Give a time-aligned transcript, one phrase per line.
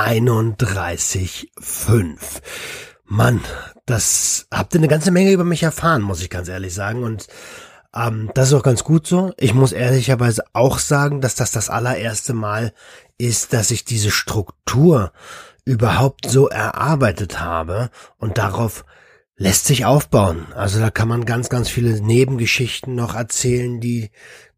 [0.00, 2.18] 31.5.
[3.04, 3.40] Mann,
[3.86, 7.02] das habt ihr eine ganze Menge über mich erfahren, muss ich ganz ehrlich sagen.
[7.02, 7.26] Und
[7.94, 9.34] ähm, das ist auch ganz gut so.
[9.36, 12.72] Ich muss ehrlicherweise auch sagen, dass das das allererste Mal
[13.18, 15.12] ist, dass ich diese Struktur
[15.64, 18.86] überhaupt so erarbeitet habe und darauf
[19.36, 20.46] lässt sich aufbauen.
[20.54, 24.10] Also da kann man ganz, ganz viele Nebengeschichten noch erzählen, die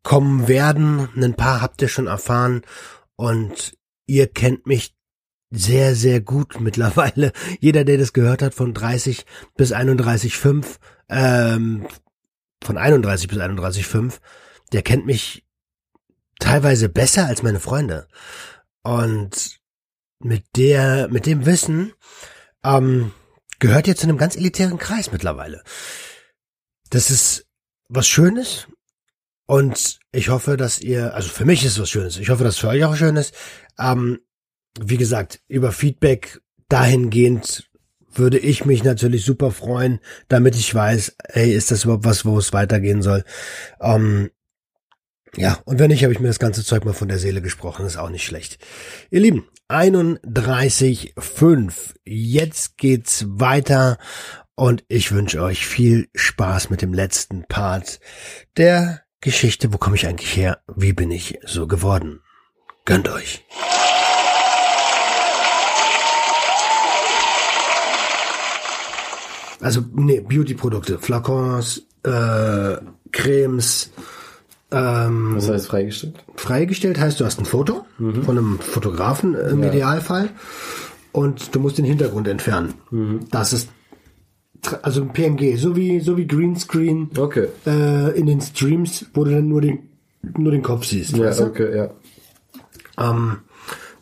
[0.02, 1.08] kommen werden.
[1.16, 2.62] Ein paar habt ihr schon erfahren
[3.16, 3.74] und
[4.06, 4.94] ihr kennt mich
[5.52, 7.32] sehr, sehr gut mittlerweile.
[7.60, 9.24] Jeder, der das gehört hat, von 30
[9.56, 10.64] bis 31,5,
[11.08, 11.86] ähm,
[12.62, 14.14] von 31 bis 31,5,
[14.72, 15.44] der kennt mich
[16.40, 18.08] teilweise besser als meine Freunde.
[18.82, 19.60] Und
[20.18, 21.92] mit der, mit dem Wissen,
[22.64, 23.12] ähm,
[23.58, 25.62] gehört ihr zu einem ganz elitären Kreis mittlerweile.
[26.90, 27.46] Das ist
[27.88, 28.66] was Schönes.
[29.46, 32.16] Und ich hoffe, dass ihr, also für mich ist es was Schönes.
[32.16, 33.34] Ich hoffe, dass für euch auch schön ist.
[33.78, 34.20] Ähm,
[34.80, 37.68] wie gesagt, über Feedback dahingehend
[38.14, 42.38] würde ich mich natürlich super freuen, damit ich weiß, hey, ist das überhaupt was, wo
[42.38, 43.24] es weitergehen soll.
[43.80, 44.30] Ähm,
[45.36, 47.86] ja, und wenn nicht, habe ich mir das ganze Zeug mal von der Seele gesprochen,
[47.86, 48.58] ist auch nicht schlecht.
[49.10, 51.72] Ihr Lieben, 31.5.
[52.04, 53.96] Jetzt geht's weiter
[54.54, 57.98] und ich wünsche euch viel Spaß mit dem letzten Part
[58.58, 59.72] der Geschichte.
[59.72, 60.58] Wo komme ich eigentlich her?
[60.76, 62.20] Wie bin ich so geworden?
[62.84, 63.46] Gönnt euch.
[69.62, 72.76] Also, nee, Beauty-Produkte, Flakons, äh,
[73.12, 73.90] Cremes.
[74.70, 76.24] Ähm, Was heißt freigestellt?
[76.36, 78.22] Freigestellt heißt, du hast ein Foto mhm.
[78.22, 79.68] von einem Fotografen im Ja.
[79.68, 80.30] Idealfall
[81.12, 82.74] und du musst den Hintergrund entfernen.
[82.90, 83.20] Mhm.
[83.30, 83.68] Das ist
[84.82, 87.48] also ein PNG, so wie so wie Greenscreen Okay.
[87.66, 89.90] äh, in den Streams, wo du dann nur den
[90.38, 91.16] nur den Kopf siehst.
[91.16, 91.90] Ja, okay, ja.
[92.98, 93.38] Ähm,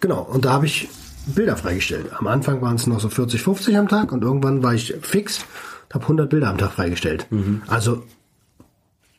[0.00, 0.88] genau, und da habe ich
[1.34, 2.06] Bilder freigestellt.
[2.18, 5.44] Am Anfang waren es noch so 40, 50 am Tag und irgendwann war ich fix,
[5.92, 7.26] habe 100 Bilder am Tag freigestellt.
[7.66, 8.02] Also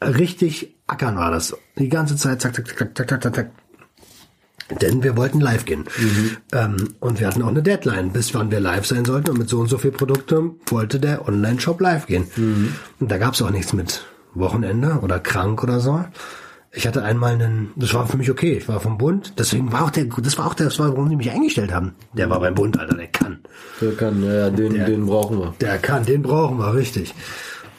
[0.01, 1.55] richtig ackern war das.
[1.77, 3.51] Die ganze Zeit, zack, zack, zack, zack, zack, zack, zack.
[4.81, 5.83] Denn wir wollten live gehen.
[6.53, 9.31] Ähm, und wir hatten auch eine Deadline, bis wann wir live sein sollten.
[9.31, 12.27] Und mit so und so viel Produkte wollte der Online-Shop live gehen.
[12.99, 16.05] Und da gab es auch nichts mit Wochenende oder krank oder so.
[16.73, 19.83] Ich hatte einmal einen, das war für mich okay, ich war vom Bund, deswegen war
[19.83, 21.95] auch der, das war auch der, das war, warum die mich eingestellt haben.
[22.13, 23.39] Der war beim Bund, Alter, der kann.
[23.81, 25.53] Der kann, ja, den, den brauchen wir.
[25.59, 27.13] Der kann, den brauchen wir, richtig.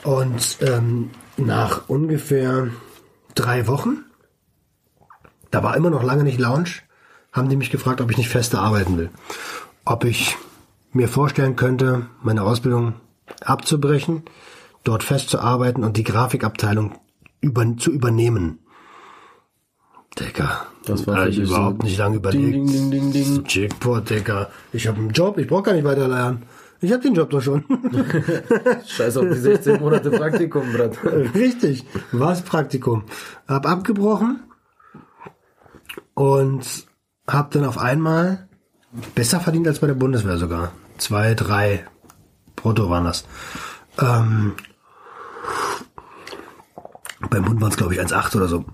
[0.05, 2.69] Und ähm, nach ungefähr
[3.35, 4.05] drei Wochen,
[5.51, 6.71] da war immer noch lange nicht Lounge,
[7.33, 9.11] haben die mich gefragt, ob ich nicht fester arbeiten will.
[9.87, 10.37] Ob ich
[10.93, 12.95] mir vorstellen könnte, meine Ausbildung
[13.43, 14.25] abzubrechen,
[14.85, 16.99] dort festzuarbeiten und die Grafikabteilung
[17.41, 18.59] über, zu übernehmen.
[20.19, 22.55] Digga, Das war ich dich so überhaupt nicht lange überlegt.
[22.55, 23.45] Ding, ding, ding, ding, ding.
[23.47, 24.51] Jackpot, Digga.
[24.73, 26.43] Ich habe einen Job, ich brauche gar nicht weiter lernen.
[26.81, 27.65] Ich habe den Job doch schon.
[28.87, 30.99] Scheiß auf die 16 Monate Praktikum, Brat.
[31.35, 31.87] Richtig.
[32.11, 33.05] Was Praktikum.
[33.47, 34.41] Hab abgebrochen
[36.15, 36.87] und
[37.29, 38.49] hab dann auf einmal
[39.15, 40.73] besser verdient als bei der Bundeswehr sogar.
[40.99, 41.87] Zwei, drei
[42.57, 43.25] brutto waren das.
[44.01, 44.55] Ähm,
[47.31, 48.65] beim Bund waren es glaube ich 1,8 oder so.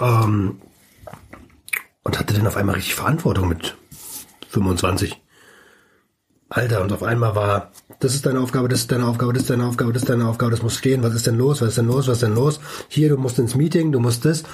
[0.00, 0.60] Ähm,
[2.04, 3.76] und hatte dann auf einmal richtig Verantwortung mit
[4.50, 5.20] 25.
[6.50, 9.50] Alter, und auf einmal war, das ist deine Aufgabe, das ist deine Aufgabe, das ist
[9.50, 11.78] deine Aufgabe, das ist deine Aufgabe, das muss stehen, was ist denn los, was ist
[11.78, 12.60] denn los, was ist denn los?
[12.88, 14.44] Hier, du musst ins Meeting, du musst das.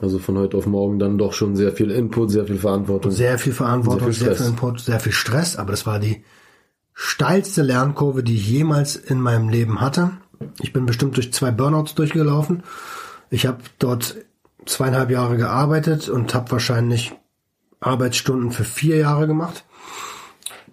[0.00, 3.12] Also von heute auf morgen dann doch schon sehr viel Input, sehr viel Verantwortung.
[3.12, 4.48] Sehr viel Verantwortung, Sehr sehr viel viel, Stress.
[4.48, 6.22] Input, sehr viel Stress, aber das war die
[6.92, 10.10] steilste Lernkurve, die ich jemals in meinem Leben hatte.
[10.60, 12.62] Ich bin bestimmt durch zwei Burnouts durchgelaufen.
[13.30, 14.16] Ich habe dort
[14.66, 17.14] zweieinhalb Jahre gearbeitet und habe wahrscheinlich
[17.80, 19.64] Arbeitsstunden für vier Jahre gemacht.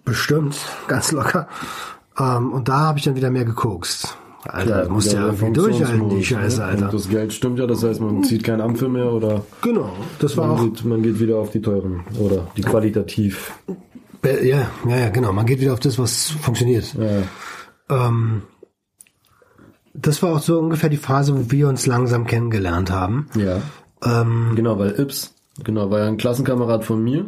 [0.04, 0.56] Bestimmt,
[0.88, 1.48] ganz locker.
[2.18, 4.16] Ähm, und da habe ich dann wieder mehr gekokst.
[4.46, 6.64] Alter, das musst ja der irgendwie durchhalten, die Funktionsmodus, Scheiße, ne?
[6.66, 6.84] Alter.
[6.84, 10.36] Und das Geld stimmt ja, das heißt, man zieht kein Ampel mehr oder Genau, das
[10.36, 13.52] war auch man geht, man geht wieder auf die teuren oder die qualitativ.
[14.22, 15.32] Ja, ja, ja, genau.
[15.32, 16.94] Man geht wieder auf das, was funktioniert.
[16.94, 18.08] Ja.
[18.08, 18.42] Ähm,
[19.94, 23.28] das war auch so ungefähr die Phase, wo wir uns langsam kennengelernt haben.
[23.36, 23.62] ja.
[24.04, 27.26] Ähm, Genau, weil Ips, genau, war ja ein Klassenkamerad von mir.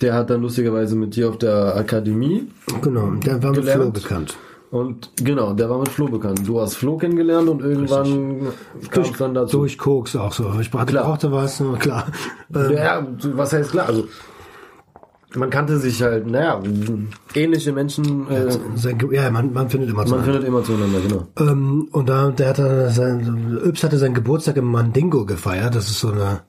[0.00, 2.48] Der hat dann lustigerweise mit dir auf der Akademie
[2.82, 3.82] Genau, der war mit Gelernt.
[3.82, 4.36] Flo bekannt.
[4.72, 6.42] und genau, der war mit Flo bekannt.
[6.44, 8.48] Du hast Flo kennengelernt und irgendwann
[8.90, 9.58] kam es dann dazu.
[9.58, 10.52] Durch Koks auch so.
[10.60, 11.04] Ich hatte Klar.
[11.04, 12.06] brauchte was, klar.
[12.54, 13.86] Ähm, Ja, was heißt klar?
[13.88, 14.08] Also
[15.34, 16.60] man kannte sich halt, naja,
[17.34, 18.48] ähnliche Menschen, äh,
[19.12, 20.32] ja, man, man findet immer man zueinander.
[20.32, 21.26] findet immer zueinander, genau.
[21.38, 25.74] Ähm, und da, der hatte sein, Yps hatte seinen Geburtstag im Mandingo gefeiert.
[25.74, 26.42] Das ist so eine,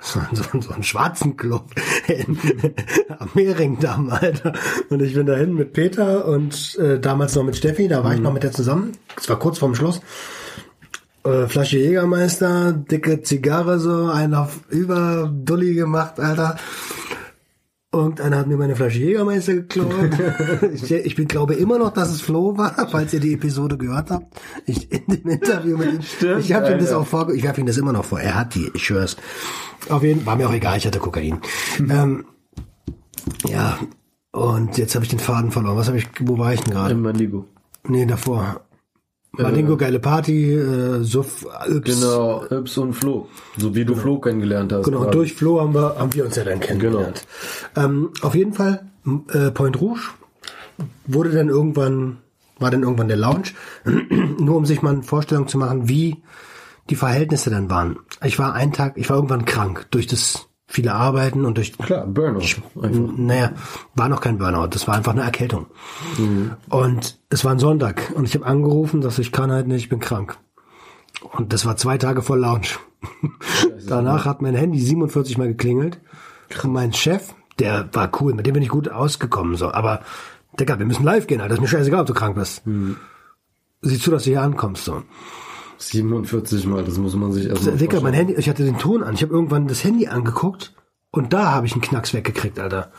[0.00, 1.70] so ein, so so ein schwarzen Club
[2.08, 2.38] in,
[3.18, 4.52] am Mehringdamm, Alter.
[4.90, 7.88] Und ich bin dahin mit Peter und äh, damals noch mit Steffi.
[7.88, 8.92] Da war ich noch mit der zusammen.
[9.16, 10.00] Es war kurz vorm Schluss.
[11.24, 16.56] Äh, Flasche Jägermeister, dicke Zigarre so, einen auf über Dulli gemacht, Alter.
[17.96, 20.10] Irgendeiner hat mir meine Flasche Jägermeister geklaut.
[20.72, 24.10] ich, ich bin, glaube immer noch, dass es Flo war, falls ihr die Episode gehört
[24.10, 24.40] habt.
[24.66, 26.02] Ich in dem Interview mit ihm.
[26.02, 28.20] Stimmt, ich habe ihm das auch vor, ich werfe ihm das immer noch vor.
[28.20, 29.16] Er hat die, ich schwör's.
[29.88, 31.40] Auf jeden Fall, war mir auch egal, ich hatte Kokain.
[31.78, 32.24] Ähm,
[33.48, 33.78] ja,
[34.32, 35.76] und jetzt habe ich den Faden verloren.
[35.76, 36.92] Was habe ich, wo war ich denn gerade?
[36.92, 37.46] Im Mandigo.
[37.88, 38.65] Nee, davor.
[39.38, 42.00] Malingo, geile Party, äh, Suff, Yps.
[42.00, 43.28] Genau, Yps und Flo.
[43.56, 44.84] So wie du Flo kennengelernt hast.
[44.84, 47.26] Genau, und durch Flo haben wir, haben wir uns ja dann kennengelernt.
[47.76, 48.86] Ähm, auf jeden Fall,
[49.32, 50.00] äh, Point Rouge
[51.06, 52.18] wurde dann irgendwann,
[52.58, 53.48] war dann irgendwann der Lounge,
[54.38, 56.22] nur um sich mal eine Vorstellung zu machen, wie
[56.90, 57.98] die Verhältnisse dann waren.
[58.24, 62.06] Ich war einen Tag, ich war irgendwann krank durch das viele Arbeiten und durch Klar,
[62.06, 62.40] Burnout.
[62.80, 63.12] Einfach.
[63.16, 63.52] naja,
[63.94, 65.66] war noch kein Burnout, das war einfach eine Erkältung.
[66.68, 69.88] Und es war ein Sonntag und ich habe angerufen, dass ich kann halt nicht, ich
[69.88, 70.36] bin krank.
[71.22, 72.68] Und das war zwei Tage vor Lounge.
[73.88, 76.00] Danach hat mein Handy 47 Mal geklingelt.
[76.62, 79.72] Und mein Chef, der war cool, mit dem bin ich gut ausgekommen, so.
[79.72, 80.00] Aber,
[80.58, 81.54] Digga, wir müssen live gehen, Alter.
[81.54, 82.62] ist mir scheißegal, ob du krank bist.
[83.82, 85.02] Sieh zu, dass du hier ankommst, so.
[85.78, 88.14] 47 Mal, das muss man sich erstmal Digga, mein.
[88.14, 89.14] Handy, ich hatte den Ton an.
[89.14, 90.74] Ich habe irgendwann das Handy angeguckt
[91.10, 92.90] und da habe ich einen Knacks weggekriegt, Alter.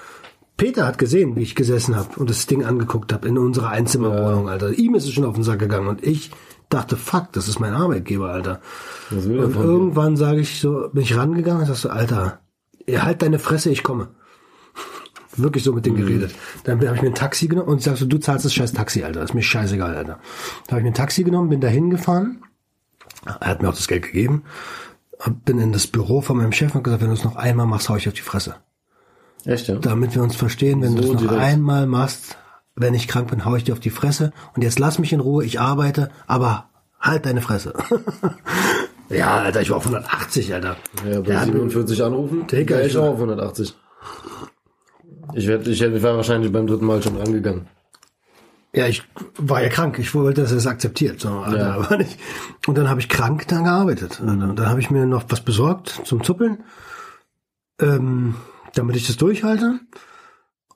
[0.57, 4.49] Peter hat gesehen, wie ich gesessen habe und das Ding angeguckt habe in unserer Einzimmerwohnung,
[4.49, 4.71] Alter.
[4.73, 6.31] Ihm ist es schon auf den Sack gegangen und ich
[6.69, 8.59] dachte, fuck, das ist mein Arbeitgeber, Alter.
[9.11, 12.39] Er Und irgendwann sage ich so, bin ich rangegangen und sag so, Alter,
[12.89, 14.07] halt deine Fresse, ich komme.
[15.37, 15.95] Wirklich so mit Mhm.
[15.95, 16.35] dem geredet.
[16.63, 19.03] Dann habe ich mir ein Taxi genommen und sag so, du zahlst das scheiß Taxi,
[19.03, 19.21] Alter.
[19.21, 20.19] ist mir scheißegal, Alter.
[20.65, 22.41] Da habe ich mir ein Taxi genommen, bin da hingefahren.
[23.41, 24.43] Er hat mir auch das Geld gegeben.
[25.45, 27.89] Bin in das Büro von meinem Chef und gesagt, wenn du es noch einmal machst,
[27.89, 28.55] hau ich auf die Fresse.
[29.45, 29.75] Echt, ja?
[29.75, 31.41] Damit wir uns verstehen, wenn du So es noch direkt.
[31.41, 32.37] einmal machst,
[32.75, 34.31] wenn ich krank bin, hau ich dir auf die Fresse.
[34.55, 36.69] Und jetzt lass mich in Ruhe, ich arbeite, aber
[36.99, 37.73] halt deine Fresse.
[39.09, 40.75] ja, Alter, ich war auf 180, Alter.
[41.09, 43.75] Ja, bei Der hat mir- 47 anrufen, Digga, wäre ich ich war- auch auf 180.
[45.33, 47.67] Ich, werd, ich wäre wahrscheinlich beim dritten Mal schon rangegangen.
[48.73, 49.03] Ja, ich
[49.37, 49.97] war ja krank.
[49.97, 51.21] Ich wollte, dass er es akzeptiert.
[51.21, 51.73] So, Alter, Ja.
[51.75, 52.19] aber nicht.
[52.67, 54.19] Und dann habe ich krank da gearbeitet.
[54.19, 56.63] Und dann habe ich mir noch was besorgt zum Zuppeln,
[57.79, 58.35] ähm,
[58.75, 59.79] damit ich das durchhalte.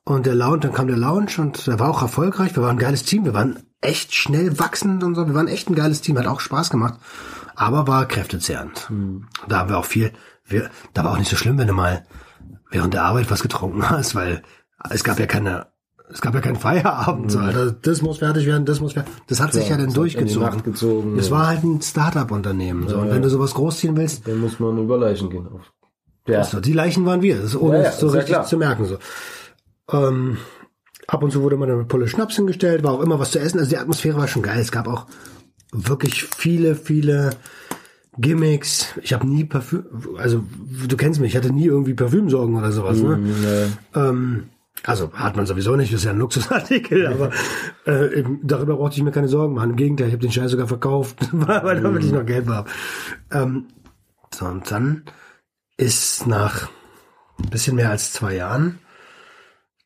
[0.03, 2.55] Und der Lounge, dann kam der Lounge und der war auch erfolgreich.
[2.55, 3.25] Wir waren ein geiles Team.
[3.25, 5.27] Wir waren echt schnell wachsend und so.
[5.27, 6.17] Wir waren echt ein geiles Team.
[6.17, 6.95] Hat auch Spaß gemacht.
[7.55, 8.89] Aber war kräftezehrend.
[9.47, 10.11] Da haben wir auch viel,
[10.45, 12.05] wir, da war auch nicht so schlimm, wenn du mal
[12.71, 14.41] während der Arbeit was getrunken hast, weil
[14.89, 15.67] es gab ja keine,
[16.13, 17.31] es gab ja keinen Feierabend.
[17.31, 17.71] So, Alter.
[17.71, 19.13] Das muss fertig werden, das muss fertig.
[19.27, 20.63] Das hat sich ja dann durchgezogen.
[20.63, 21.35] Gezogen, Es ja.
[21.35, 22.87] war halt ein Start-up-Unternehmen.
[22.87, 22.97] So.
[22.97, 23.13] und ja.
[23.13, 25.47] wenn du sowas großziehen willst, Dann muss man über Leichen gehen.
[25.47, 25.71] Auf.
[26.27, 26.43] Ja.
[26.43, 27.37] so, die Leichen waren wir.
[27.37, 28.45] Das ist ohne es so richtig klar.
[28.45, 28.85] zu merken.
[28.85, 28.97] So.
[29.91, 30.37] Ähm,
[31.07, 33.59] ab und zu wurde mal eine Pulle Schnaps hingestellt, war auch immer was zu essen.
[33.59, 34.59] Also die Atmosphäre war schon geil.
[34.59, 35.07] Es gab auch
[35.71, 37.31] wirklich viele, viele
[38.17, 38.87] Gimmicks.
[39.01, 39.85] Ich habe nie Parfüm,
[40.17, 40.43] also
[40.87, 42.99] du kennst mich, ich hatte nie irgendwie Parfümsorgen oder sowas.
[43.01, 43.19] Ne?
[43.93, 44.09] Ja.
[44.09, 44.49] Ähm,
[44.85, 47.31] also hat man sowieso nicht, das ist ja ein Luxusartikel, aber
[47.85, 49.71] äh, eben, darüber brauchte ich mir keine Sorgen machen.
[49.71, 52.69] Im Gegenteil, ich habe den Scheiß sogar verkauft, weil damit ich noch Geld habe.
[53.31, 53.67] Ähm,
[54.33, 55.03] so, und dann
[55.77, 56.69] ist nach
[57.39, 58.79] ein bisschen mehr als zwei Jahren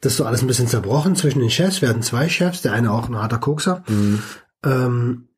[0.02, 1.82] das so alles ein bisschen zerbrochen zwischen den Chefs.
[1.82, 3.84] Wir hatten zwei Chefs, der eine auch ein harter Kokser.
[4.64, 5.30] Ähm,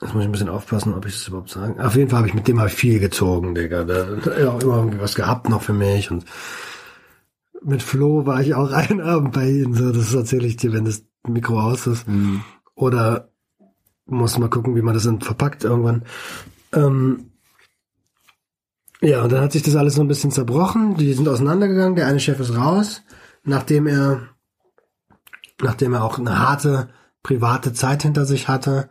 [0.00, 1.80] das muss ich ein bisschen aufpassen, ob ich das überhaupt sagen.
[1.80, 3.84] Auf jeden Fall habe ich mit dem ich viel gezogen, Digga.
[3.84, 6.24] Da hat auch immer irgendwie was gehabt noch für mich und
[7.62, 9.74] mit Flo war ich auch einen Abend bei ihm.
[9.74, 12.06] So, das erzähle ich dir, wenn das Mikro aus ist.
[12.74, 13.30] Oder
[14.06, 16.04] muss mal gucken, wie man das dann verpackt irgendwann.
[16.72, 17.32] Ähm,
[19.00, 20.96] ja, und dann hat sich das alles so ein bisschen zerbrochen.
[20.96, 21.94] Die sind auseinandergegangen.
[21.94, 23.02] Der eine Chef ist raus,
[23.44, 24.28] nachdem er,
[25.62, 26.88] nachdem er auch eine harte
[27.22, 28.88] private Zeit hinter sich hatte.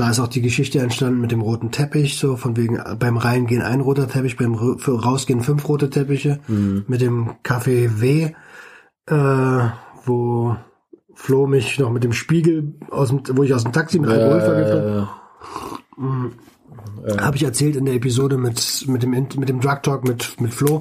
[0.00, 3.18] Da ist auch die Geschichte entstanden mit dem roten Teppich, so von wegen äh, beim
[3.18, 8.32] Reingehen ein roter Teppich, beim Rausgehen fünf rote Teppiche, mit dem Café W,
[9.04, 9.68] äh,
[10.06, 10.56] wo
[11.12, 14.40] Flo mich noch mit dem Spiegel aus dem, wo ich aus dem Taxi mit Alkohol
[14.40, 14.84] vergiftet.
[14.86, 14.96] ja,
[15.98, 16.30] ja.
[17.04, 20.40] Äh, Habe ich erzählt in der Episode mit, mit, dem, mit dem Drug Talk mit,
[20.40, 20.78] mit Flo.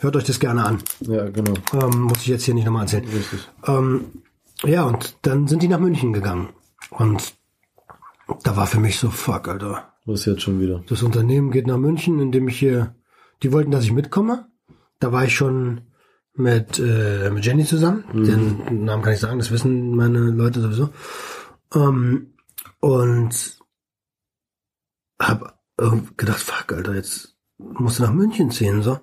[0.00, 0.78] Hört euch das gerne an.
[1.02, 1.54] ja, genau.
[1.72, 3.04] Ähm, muss ich jetzt hier nicht nochmal erzählen.
[3.04, 3.48] Richtig.
[3.64, 4.06] Ähm,
[4.64, 6.48] ja, und dann sind die nach München gegangen.
[6.90, 7.32] Und
[8.42, 9.92] da war für mich so, fuck, Alter.
[10.04, 10.84] Was jetzt schon wieder?
[10.88, 12.94] Das Unternehmen geht nach München, indem ich hier,
[13.42, 14.46] die wollten, dass ich mitkomme.
[15.00, 15.82] Da war ich schon
[16.34, 18.04] mit, äh, mit Jenny zusammen.
[18.12, 20.90] Den Namen kann ich sagen, das wissen meine Leute sowieso.
[21.74, 22.34] Ähm,
[22.80, 23.58] und
[25.18, 25.58] hab
[26.16, 28.98] gedacht, fuck, Alter, jetzt musst du nach München ziehen, so.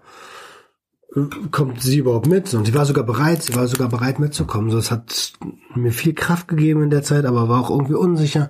[1.51, 2.53] Kommt sie überhaupt mit?
[2.55, 4.71] Und sie war sogar bereit, sie war sogar bereit mitzukommen.
[4.71, 5.33] So, es hat
[5.75, 8.49] mir viel Kraft gegeben in der Zeit, aber war auch irgendwie unsicher.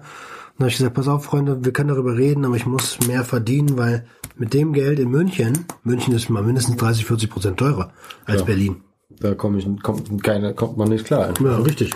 [0.64, 3.26] Dann habe ich gesagt, pass auf, Freunde, wir können darüber reden, aber ich muss mehr
[3.26, 4.06] verdienen, weil
[4.38, 7.92] mit dem Geld in München, München ist mal mindestens 30, 40 Prozent teurer
[8.24, 8.46] als Ja.
[8.46, 8.78] Berlin.
[9.20, 11.34] Da komme ich, kommt keiner, kommt man nicht klar.
[11.44, 11.92] Ja, richtig.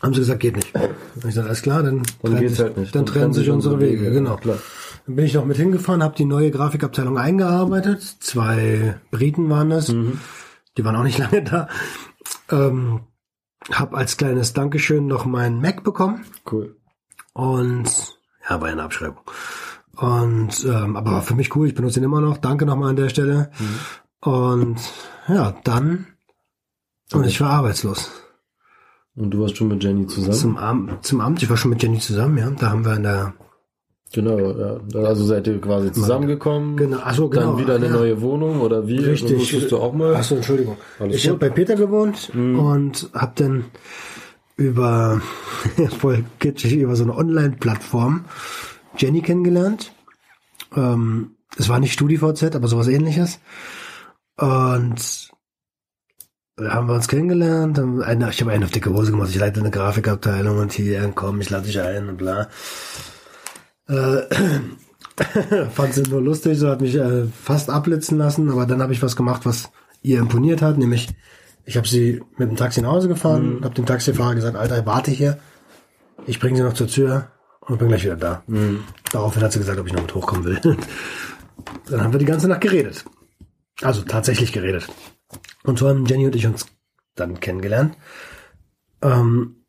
[0.00, 0.74] Haben sie gesagt, geht nicht.
[0.74, 2.94] Und ich gesagt, alles klar, dann, Dann trennen sich, halt nicht.
[2.94, 4.36] Dann, trennen sich unsere Wege, genau.
[4.36, 4.56] Klar.
[5.06, 8.00] Dann bin ich noch mit hingefahren, habe die neue Grafikabteilung eingearbeitet.
[8.20, 9.88] Zwei Briten waren das.
[9.88, 11.68] Die waren auch nicht lange da.
[12.50, 13.00] Ähm,
[13.70, 16.24] hab als kleines Dankeschön noch meinen Mac bekommen.
[16.50, 16.76] Cool.
[17.32, 19.22] Und ja, war eine Abschreibung.
[19.96, 22.38] Und ähm, aber war für mich cool, ich benutze ihn immer noch.
[22.38, 23.50] Danke nochmal an der Stelle.
[24.20, 24.80] Und
[25.28, 26.06] ja, dann
[27.12, 28.10] und ich war arbeitslos.
[29.14, 30.32] Und du warst schon mit Jenny zusammen?
[30.32, 32.50] Zum, Amt, zum Amt, ich war schon mit Jenny zusammen, ja.
[32.50, 33.34] Da haben wir in der
[34.12, 34.78] Genau, ja.
[35.04, 36.76] Also seid ihr quasi zusammengekommen.
[36.76, 37.92] Genau, ach so, genau, Dann wieder eine ja.
[37.92, 38.98] neue Wohnung oder wie?
[38.98, 39.38] Richtig.
[39.38, 40.14] Musstest du auch mal?
[40.14, 40.76] Achso, Entschuldigung.
[40.98, 41.36] Alles ich habe.
[41.36, 41.40] Mhm.
[41.40, 43.64] bei Peter gewohnt und habe dann
[44.62, 45.20] über
[45.98, 48.24] voll kitschig über so eine Online-Plattform
[48.96, 49.92] Jenny kennengelernt.
[50.74, 53.40] Ähm, es war nicht StudiVZ, aber sowas ähnliches.
[54.36, 55.30] Und
[56.60, 57.78] haben wir uns kennengelernt.
[57.78, 59.30] Eine, ich habe einen auf dicke Hose gemacht.
[59.30, 62.48] Ich leite eine Grafikabteilung und hier, komm, ich lade dich ein und bla.
[63.88, 64.22] Äh,
[65.70, 69.02] fand sie nur lustig, so hat mich äh, fast abblitzen lassen, aber dann habe ich
[69.02, 69.70] was gemacht, was
[70.02, 71.08] ihr imponiert hat, nämlich
[71.64, 73.64] ich habe sie mit dem Taxi nach Hause gefahren, Mhm.
[73.64, 75.38] habe dem Taxifahrer gesagt, Alter, warte hier,
[76.26, 77.28] ich bringe sie noch zur Tür
[77.60, 78.42] und bin gleich wieder da.
[78.46, 78.84] Mhm.
[79.10, 80.60] Daraufhin hat sie gesagt, ob ich noch mit hochkommen will.
[81.90, 83.04] dann haben wir die ganze Nacht geredet.
[83.80, 84.88] Also tatsächlich geredet.
[85.64, 86.66] Und so haben Jenny und ich uns
[87.14, 87.96] dann kennengelernt.
[89.02, 89.64] Ähm,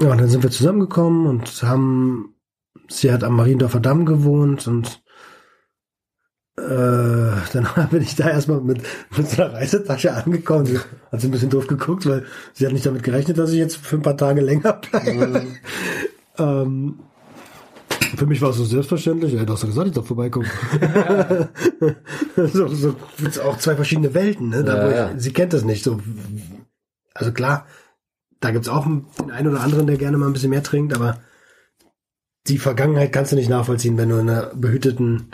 [0.00, 2.34] ja, und dann sind wir zusammengekommen und haben,
[2.88, 5.02] sie hat am Mariendorfer Damm gewohnt und
[6.58, 6.62] äh,
[7.52, 8.80] dann bin ich da erstmal mit,
[9.16, 10.66] mit so einer Reisetasche angekommen.
[10.66, 13.58] Sie hat so ein bisschen doof geguckt, weil sie hat nicht damit gerechnet, dass ich
[13.58, 15.46] jetzt für ein paar Tage länger bleibe.
[16.38, 17.00] ähm,
[18.16, 19.32] für mich war es so selbstverständlich.
[19.32, 20.48] Ja, du hast ja gesagt, ich darf vorbeikommen.
[22.36, 24.50] so, so gibt's auch zwei verschiedene Welten.
[24.50, 24.64] Ne?
[24.64, 25.18] Da, Ja, ich, ja.
[25.18, 25.84] Sie kennt das nicht.
[25.84, 26.00] So,
[27.14, 27.66] also klar,
[28.40, 31.18] da gibt's auch den einen oder anderen, der gerne mal ein bisschen mehr trinkt, aber
[32.46, 35.32] die Vergangenheit kannst du nicht nachvollziehen, wenn du in einer behüteten,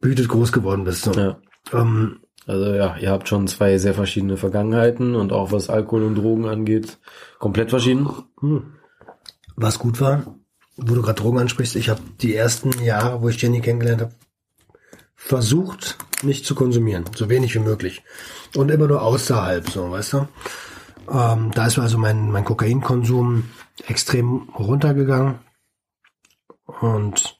[0.00, 1.04] behütet groß geworden bist.
[1.04, 1.12] So.
[1.12, 1.38] Ja.
[1.72, 6.16] Ähm, Also ja, ihr habt schon zwei sehr verschiedene Vergangenheiten und auch was Alkohol und
[6.16, 6.98] Drogen angeht,
[7.38, 8.08] komplett verschieden.
[8.40, 8.74] hm.
[9.56, 10.36] Was gut war,
[10.76, 14.14] wo du gerade Drogen ansprichst, ich habe die ersten Jahre, wo ich Jenny kennengelernt habe,
[15.14, 18.02] versucht, nicht zu konsumieren, so wenig wie möglich.
[18.56, 20.28] Und immer nur außerhalb, so, weißt du?
[21.12, 23.44] Ähm, da ist also mein, mein Kokainkonsum
[23.86, 25.40] extrem runtergegangen.
[26.80, 27.39] Und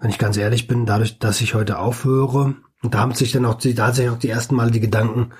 [0.00, 3.44] wenn ich ganz ehrlich bin, dadurch, dass ich heute aufhöre, und da haben sich dann
[3.44, 5.32] auch die, da hat sich auch die ersten Mal die Gedanken,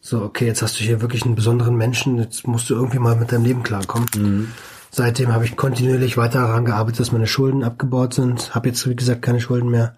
[0.00, 3.16] so, okay, jetzt hast du hier wirklich einen besonderen Menschen, jetzt musst du irgendwie mal
[3.16, 4.52] mit deinem Leben klarkommen.
[4.90, 8.54] Seitdem habe ich kontinuierlich weiter daran gearbeitet, dass meine Schulden abgebaut sind.
[8.54, 9.96] Habe jetzt, wie gesagt, keine Schulden mehr.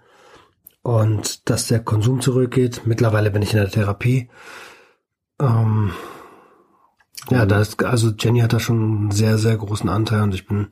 [0.82, 2.82] Und dass der Konsum zurückgeht.
[2.84, 4.30] Mittlerweile bin ich in der Therapie.
[5.40, 5.92] Ähm,
[7.30, 10.46] ja, da ist, also Jenny hat da schon einen sehr, sehr großen Anteil und ich
[10.46, 10.68] bin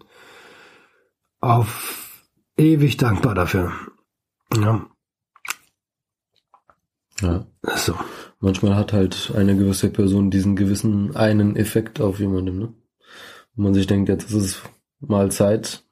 [1.41, 2.06] auf
[2.57, 3.73] ewig dankbar dafür.
[4.57, 4.87] Ja,
[7.21, 7.47] Ja.
[7.77, 7.95] so.
[8.41, 12.75] Manchmal hat halt eine gewisse Person diesen gewissen einen Effekt auf jemandem, ne?
[13.55, 14.63] Wo man sich denkt, jetzt ist es
[15.01, 15.83] mal Zeit.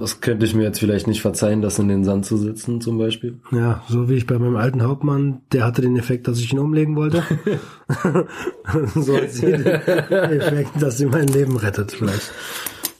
[0.00, 2.98] Das könnte ich mir jetzt vielleicht nicht verzeihen, das in den Sand zu sitzen, zum
[2.98, 3.40] Beispiel.
[3.52, 6.58] Ja, so wie ich bei meinem alten Hauptmann, der hatte den Effekt, dass ich ihn
[6.58, 7.22] umlegen wollte.
[8.96, 12.32] so hat sie den Effekt, dass sie mein Leben rettet, vielleicht.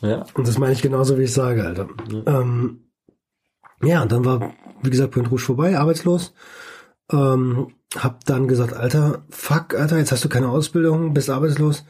[0.02, 0.26] Ja.
[0.34, 1.88] Und das meine ich genauso, wie ich sage, Alter.
[2.26, 2.90] Ähm,
[3.82, 6.34] ja, und dann war, wie gesagt, Point Rouge vorbei, arbeitslos.
[7.10, 11.84] Ähm, hab dann gesagt, Alter, fuck, Alter, jetzt hast du keine Ausbildung, bist arbeitslos.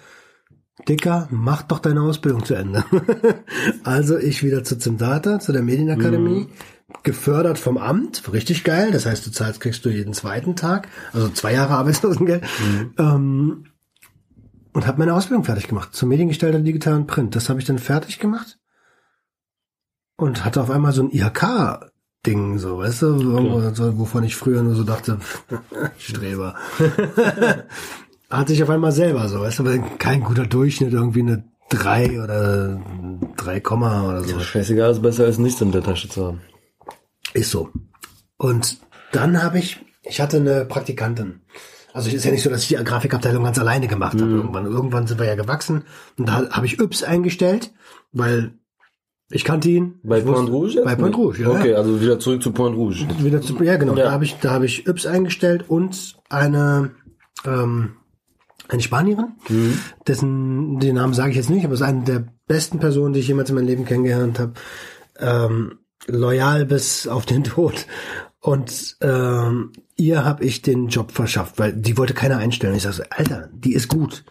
[0.88, 2.85] Dicker, mach doch deine Ausbildung zu Ende.
[3.85, 6.49] also ich wieder zu Zimdata, zu der Medienakademie,
[7.02, 8.90] gefördert vom Amt, richtig geil.
[8.90, 12.45] Das heißt, du zahlst, kriegst du jeden zweiten Tag, also zwei Jahre Arbeitslosengeld.
[12.99, 13.64] Ähm,
[14.72, 17.36] und habe meine Ausbildung fertig gemacht zum Mediengestalter digitalen Print.
[17.36, 18.58] Das habe ich dann fertig gemacht.
[20.16, 24.74] und hatte auf einmal so ein IHK-Ding, so, weißt du, so, wovon ich früher nur
[24.74, 25.18] so dachte,
[25.98, 26.54] Streber.
[28.30, 32.22] hatte ich auf einmal selber so, weißt du, aber kein guter Durchschnitt, irgendwie eine 3
[32.22, 32.80] oder
[33.36, 34.40] 3, oder so.
[34.40, 36.40] Scheißegal, ist besser als nichts in der Tasche zu haben.
[37.34, 37.70] Ist so.
[38.36, 38.78] Und
[39.12, 41.40] dann habe ich, ich hatte eine Praktikantin.
[41.92, 44.30] Also es ist ja nicht so, dass ich die Grafikabteilung ganz alleine gemacht habe.
[44.30, 45.84] Irgendwann, irgendwann sind wir ja gewachsen
[46.18, 47.72] und da habe ich Yps eingestellt,
[48.12, 48.54] weil
[49.30, 50.00] ich kannte ihn.
[50.02, 50.75] Bei Point Rouge?
[50.75, 50.84] jetzt?
[50.84, 51.49] Bei Point Rouge, ja.
[51.50, 53.06] Okay, also wieder zurück zu Point Rouge.
[53.18, 53.94] Wieder zu, ja, genau.
[53.96, 54.04] Ja.
[54.04, 56.90] Da habe ich, da habe ich Yps eingestellt und eine,
[57.46, 57.92] ähm,
[58.68, 59.78] eine Spanierin, Mhm.
[60.06, 63.20] dessen, den Namen sage ich jetzt nicht, aber es ist eine der besten Personen, die
[63.20, 64.52] ich jemals in meinem Leben kennengelernt habe.
[65.18, 67.87] Ähm, loyal bis auf den Tod.
[68.42, 72.75] Und ähm, ihr habe ich den Job verschafft, weil die wollte keiner einstellen.
[72.75, 74.25] Ich sage, so, Alter, die ist gut.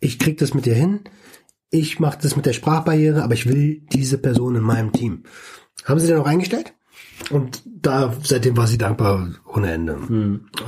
[0.00, 1.00] Ich krieg das mit dir hin.
[1.70, 5.22] Ich mache das mit der Sprachbarriere, aber ich will diese Person in meinem Team.
[5.86, 6.74] Haben sie den auch eingestellt?
[7.30, 9.98] Und da seitdem war sie dankbar ohne Ende.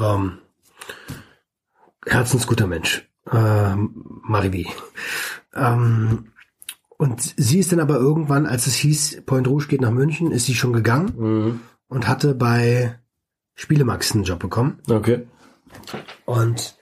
[0.03, 0.39] Ähm,
[2.07, 3.07] herzensguter Mensch.
[3.31, 4.67] Ähm, Marivi.
[5.55, 6.29] Ähm,
[6.97, 10.47] und sie ist dann aber irgendwann, als es hieß, Point Rouge geht nach München, ist
[10.47, 11.61] sie schon gegangen Mhm.
[11.91, 12.99] Und hatte bei
[13.55, 14.81] Spielemax einen Job bekommen.
[14.89, 15.27] Okay.
[16.25, 16.77] Und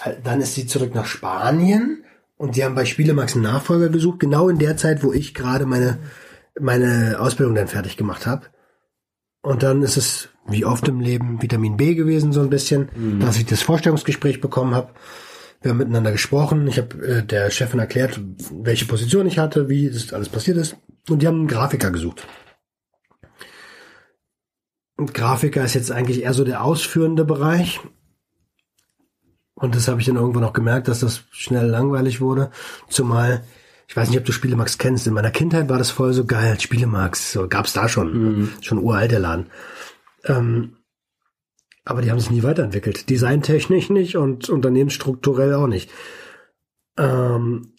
[0.00, 2.02] halt, dann ist sie zurück nach Spanien
[2.36, 5.66] und die haben bei Spielemax einen Nachfolger gesucht, genau in der Zeit, wo ich gerade
[5.66, 5.98] meine,
[6.58, 8.46] meine Ausbildung dann fertig gemacht habe.
[9.42, 12.88] Und dann ist es, wie oft im Leben, Vitamin B gewesen, so ein bisschen,
[13.20, 14.90] dass ich das Vorstellungsgespräch bekommen habe.
[15.62, 16.66] Wir haben miteinander gesprochen.
[16.66, 18.20] Ich habe äh, der Chefin erklärt,
[18.50, 20.76] welche Position ich hatte, wie das alles passiert ist.
[21.08, 22.26] Und die haben einen Grafiker gesucht.
[24.96, 27.80] Grafiker ist jetzt eigentlich eher so der ausführende Bereich.
[29.54, 32.50] Und das habe ich dann irgendwann auch gemerkt, dass das schnell langweilig wurde.
[32.88, 33.44] Zumal,
[33.88, 35.06] ich weiß nicht, ob du Spielemax kennst.
[35.06, 36.58] In meiner Kindheit war das voll so geil.
[36.60, 38.52] Spielemax, so gab's da schon.
[38.60, 39.46] Schon uralt der Laden.
[40.24, 40.76] Ähm,
[41.84, 43.08] aber die haben sich nie weiterentwickelt.
[43.08, 45.90] Designtechnisch nicht und unternehmensstrukturell auch nicht.
[46.98, 47.74] Ähm,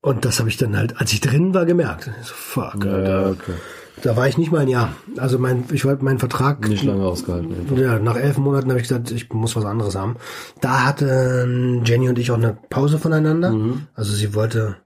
[0.00, 2.10] und das habe ich dann halt, als ich drin war, gemerkt.
[2.22, 3.54] So, fuck, ja, okay.
[4.02, 4.94] Da war ich nicht mal ein Jahr.
[5.16, 7.54] Also mein, ich wollte meinen Vertrag Nicht lange ausgehalten.
[7.54, 7.78] einfach.
[7.78, 10.16] ja, nach elf Monaten habe ich gesagt, ich muss was anderes haben.
[10.60, 13.52] Da hatten Jenny und ich auch eine Pause voneinander.
[13.52, 13.86] Mhm.
[13.94, 14.76] Also sie wollte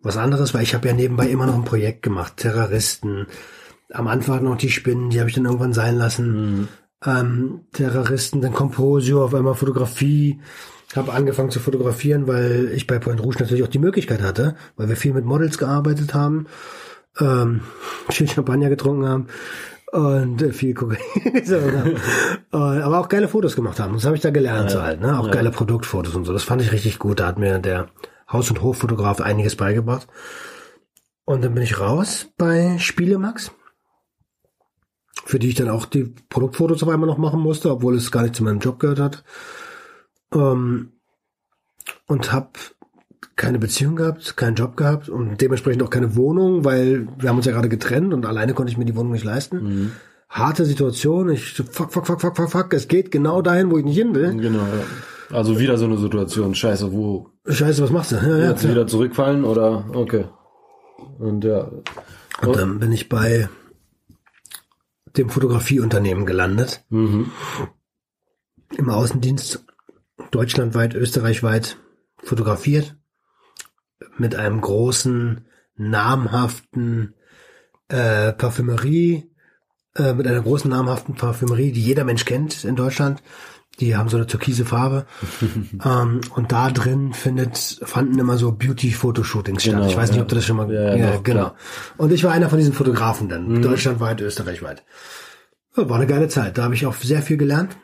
[0.00, 2.38] was anderes, weil ich habe ja nebenbei immer noch ein Projekt gemacht.
[2.38, 3.26] Terroristen.
[3.92, 6.30] Am Anfang noch die Spinnen, die habe ich dann irgendwann sein lassen.
[6.60, 6.68] Mhm.
[7.04, 10.40] Ähm, Terroristen, dann Composio, auf einmal Fotografie.
[10.96, 14.88] Habe angefangen zu fotografieren, weil ich bei Point Rouge natürlich auch die Möglichkeit hatte, weil
[14.88, 16.46] wir viel mit Models gearbeitet haben,
[17.20, 17.62] ähm,
[18.08, 19.26] viel Champagner getrunken haben
[19.92, 20.98] und äh, viel Kokain.
[22.50, 23.92] Äh, aber auch geile Fotos gemacht haben.
[23.92, 25.18] Das habe ich da gelernt so halt, ne?
[25.18, 26.32] Auch geile Produktfotos und so.
[26.32, 27.20] Das fand ich richtig gut.
[27.20, 27.90] Da hat mir der
[28.32, 30.06] Haus- und Hoffotograf einiges beigebracht.
[31.26, 33.52] Und dann bin ich raus bei Spielemax,
[35.26, 38.22] für die ich dann auch die Produktfotos auf einmal noch machen musste, obwohl es gar
[38.22, 39.24] nicht zu meinem Job gehört hat.
[40.32, 40.92] Ähm,
[42.06, 42.50] und habe
[43.36, 47.46] keine Beziehung gehabt, keinen Job gehabt und dementsprechend auch keine Wohnung, weil wir haben uns
[47.46, 49.62] ja gerade getrennt und alleine konnte ich mir die Wohnung nicht leisten.
[49.62, 49.92] Mhm.
[50.28, 53.78] Harte Situation, ich so, fuck, fuck, fuck, fuck, fuck, fuck, es geht genau dahin, wo
[53.78, 54.34] ich nicht hin will.
[54.36, 54.84] Genau, ja.
[55.30, 56.54] Also wieder so eine Situation.
[56.54, 57.30] Scheiße, wo?
[57.46, 58.16] Scheiße, was machst du?
[58.16, 58.72] Ja, ja, Jetzt klar.
[58.72, 59.84] wieder zurückfallen oder?
[59.92, 60.24] Okay.
[61.18, 61.70] Und ja.
[62.42, 63.48] Und dann bin ich bei
[65.16, 66.84] dem Fotografieunternehmen gelandet.
[66.90, 67.30] Mhm.
[68.76, 69.64] Im Außendienst
[70.30, 71.78] deutschlandweit, österreichweit
[72.22, 72.97] fotografiert.
[74.16, 77.14] Mit einem großen, namhaften
[77.88, 79.30] äh, Parfümerie,
[79.96, 83.22] äh, mit einer großen, namhaften Parfümerie, die jeder Mensch kennt in Deutschland.
[83.80, 85.06] Die haben so eine türkise Farbe.
[85.84, 89.74] ähm, und da drin findet, fanden immer so Beauty-Fotoshootings statt.
[89.76, 90.22] Genau, Ich weiß nicht, ja.
[90.22, 90.72] ob du das schon mal...
[90.72, 91.52] Ja, ja, doch, genau.
[91.96, 93.62] Und ich war einer von diesen Fotografen dann, Mhm.
[93.62, 94.82] deutschlandweit, österreichweit.
[95.76, 96.58] Ja, war eine geile Zeit.
[96.58, 97.76] Da habe ich auch sehr viel gelernt.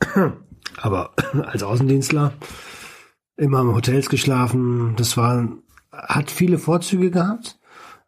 [0.76, 1.12] Aber
[1.46, 2.34] als Außendienstler
[3.36, 4.94] immer in Hotels geschlafen.
[4.96, 5.48] Das war,
[5.92, 7.58] hat viele Vorzüge gehabt.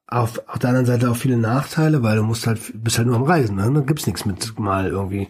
[0.07, 3.17] Auf, auf der anderen Seite auch viele Nachteile, weil du musst halt, bist halt nur
[3.17, 3.57] am Reisen.
[3.57, 3.71] Ne?
[3.75, 5.29] Da gibt's nichts mit mal irgendwie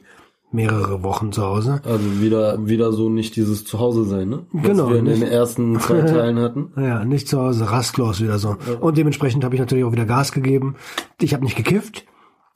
[0.51, 1.81] mehrere Wochen zu Hause.
[1.85, 4.47] Also wieder, wieder so nicht dieses Zuhause sein, ne?
[4.53, 6.73] Was Genau, wir in den ersten zwei Teilen hatten.
[6.77, 8.57] Ja, nicht zu Hause, rastlos wieder so.
[8.81, 10.77] Und dementsprechend habe ich natürlich auch wieder Gas gegeben.
[11.21, 12.07] Ich habe nicht gekifft.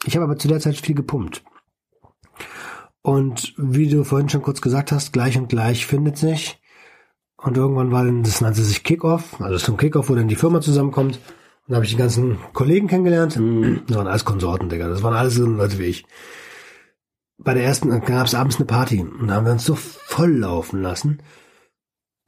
[0.07, 1.43] Ich habe aber zu der Zeit viel gepumpt.
[3.03, 6.62] Und wie du vorhin schon kurz gesagt hast, gleich und gleich findet sich.
[7.43, 10.61] Und irgendwann war dann, das nannte sich Kickoff, also zum Kickoff, wo dann die Firma
[10.61, 11.17] zusammenkommt.
[11.17, 13.35] Und da habe ich die ganzen Kollegen kennengelernt.
[13.87, 14.89] Das waren alles Konsorten, Digga.
[14.89, 16.05] Das waren alles so Leute wie ich.
[17.39, 20.31] Bei der ersten gab es abends eine Party und da haben wir uns so voll
[20.37, 21.23] laufen lassen.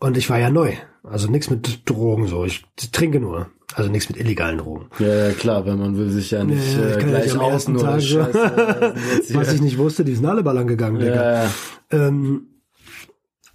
[0.00, 0.72] Und ich war ja neu.
[1.04, 2.44] Also nichts mit Drogen so.
[2.44, 3.48] Ich trinke nur.
[3.74, 4.86] Also nichts mit illegalen Drogen.
[4.98, 7.78] Ja, klar, weil man will sich ja nicht Ja, äh, gleich Tag so.
[7.78, 9.22] Scheiße.
[9.26, 11.14] hier- Was ich nicht wusste, die sind alle ballern gegangen, Digga.
[11.14, 11.50] ja, ja.
[11.90, 12.46] Ähm,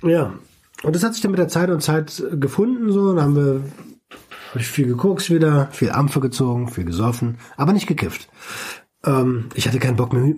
[0.04, 0.34] ja.
[0.83, 3.13] Und das hat sich dann mit der Zeit und Zeit äh, gefunden, so.
[3.13, 3.61] Dann haben wir
[4.51, 8.29] hab ich viel geguckt wieder, viel Ampfe gezogen, viel gesoffen, aber nicht gekifft.
[9.05, 10.33] Ähm, ich hatte keinen Bock mehr.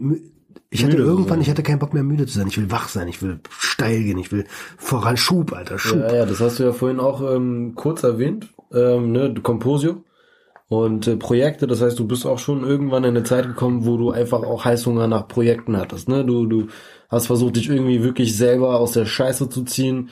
[0.69, 1.41] Ich hatte Müde irgendwann, sein.
[1.41, 2.47] ich hatte keinen Bock mehr müde zu sein.
[2.47, 4.45] Ich will wach sein, ich will steil gehen, ich will
[4.77, 5.99] voran Schub, Alter, Schub.
[5.99, 10.03] Ja, ja, das hast du ja vorhin auch ähm, kurz erwähnt, ähm, ne, Composio
[10.69, 13.97] und äh, Projekte, das heißt, du bist auch schon irgendwann in eine Zeit gekommen, wo
[13.97, 16.23] du einfach auch Heißhunger nach Projekten hattest, ne?
[16.23, 16.67] Du, du
[17.11, 20.09] hast versucht, dich irgendwie wirklich selber aus der Scheiße zu ziehen.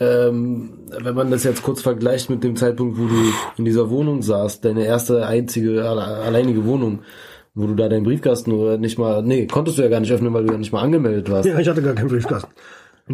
[0.00, 3.14] Ähm, wenn man das jetzt kurz vergleicht mit dem Zeitpunkt, wo du
[3.56, 7.00] in dieser Wohnung saßt, deine erste einzige alle- alleinige Wohnung,
[7.54, 10.34] wo du da deinen Briefkasten oder nicht mal, nee, konntest du ja gar nicht öffnen,
[10.34, 11.48] weil du ja nicht mal angemeldet warst.
[11.48, 12.50] Ja, ich hatte gar keinen Briefkasten.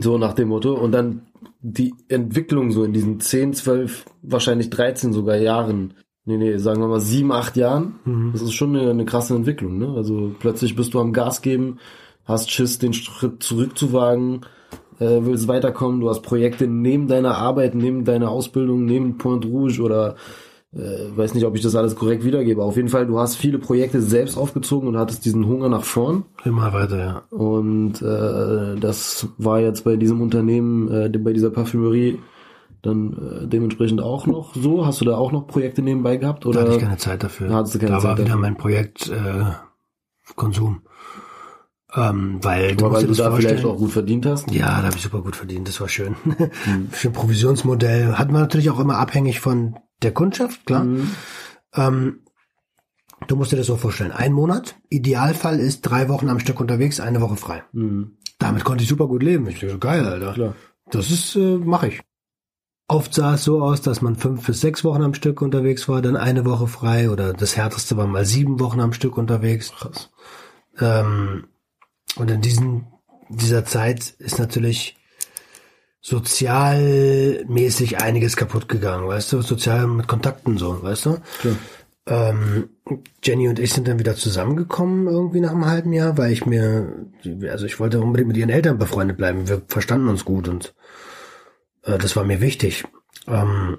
[0.00, 0.72] So nach dem Motto.
[0.72, 1.22] Und dann
[1.60, 5.92] die Entwicklung so in diesen 10, 12, wahrscheinlich 13 sogar Jahren.
[6.24, 7.96] Nee, nee, sagen wir mal 7, 8 Jahren.
[8.06, 8.30] Mhm.
[8.32, 9.92] Das ist schon eine, eine krasse Entwicklung, ne?
[9.94, 11.78] Also plötzlich bist du am Gas geben,
[12.30, 14.42] hast Schiss, den Schritt zurückzuwagen,
[14.98, 19.80] äh, willst weiterkommen, du hast Projekte neben deiner Arbeit, neben deiner Ausbildung, neben Point Rouge
[19.82, 20.16] oder
[20.72, 22.62] äh, weiß nicht, ob ich das alles korrekt wiedergebe.
[22.62, 26.24] Auf jeden Fall, du hast viele Projekte selbst aufgezogen und hattest diesen Hunger nach vorn.
[26.44, 27.22] Immer weiter, ja.
[27.36, 32.20] Und äh, das war jetzt bei diesem Unternehmen, äh, bei dieser Parfümerie
[32.82, 34.86] dann äh, dementsprechend auch noch so.
[34.86, 36.44] Hast du da auch noch Projekte nebenbei gehabt?
[36.44, 36.60] Da Oder?
[36.60, 37.48] hatte ich keine Zeit dafür.
[37.48, 38.40] Da hattest du keine da war Zeit wieder dafür.
[38.40, 39.44] mein Projekt äh,
[40.36, 40.82] Konsum.
[41.94, 43.58] Ähm, weil du weil du das da vorstellen.
[43.58, 44.50] vielleicht auch gut verdient hast?
[44.50, 46.14] Ja, da habe ich super gut verdient, das war schön.
[46.24, 46.88] Mhm.
[46.90, 50.84] Für ein Provisionsmodell hat man natürlich auch immer abhängig von der Kundschaft, klar.
[50.84, 51.10] Mhm.
[51.74, 52.20] Ähm,
[53.26, 54.12] du musst dir das so vorstellen.
[54.12, 57.64] Ein Monat, Idealfall ist drei Wochen am Stück unterwegs, eine Woche frei.
[57.72, 58.12] Mhm.
[58.38, 59.46] Damit konnte ich super gut leben.
[59.48, 60.32] Ich dachte, geil, Alter.
[60.32, 60.54] Klar.
[60.90, 62.00] Das ist, äh, mache ich.
[62.88, 66.02] Oft sah es so aus, dass man fünf bis sechs Wochen am Stück unterwegs war,
[66.02, 69.70] dann eine Woche frei oder das härteste war mal sieben Wochen am Stück unterwegs.
[69.70, 70.10] Krass.
[70.80, 71.44] Ähm,
[72.16, 72.86] und in diesen,
[73.28, 74.96] dieser Zeit ist natürlich
[76.00, 79.42] sozialmäßig einiges kaputt gegangen, weißt du?
[79.42, 81.18] Sozial mit Kontakten so, weißt du?
[81.40, 81.56] Klar.
[82.06, 82.70] Ähm,
[83.22, 87.06] Jenny und ich sind dann wieder zusammengekommen irgendwie nach einem halben Jahr, weil ich mir,
[87.48, 89.48] also ich wollte unbedingt mit ihren Eltern befreundet bleiben.
[89.48, 90.74] Wir verstanden uns gut und
[91.84, 92.84] äh, das war mir wichtig.
[93.28, 93.78] Ähm,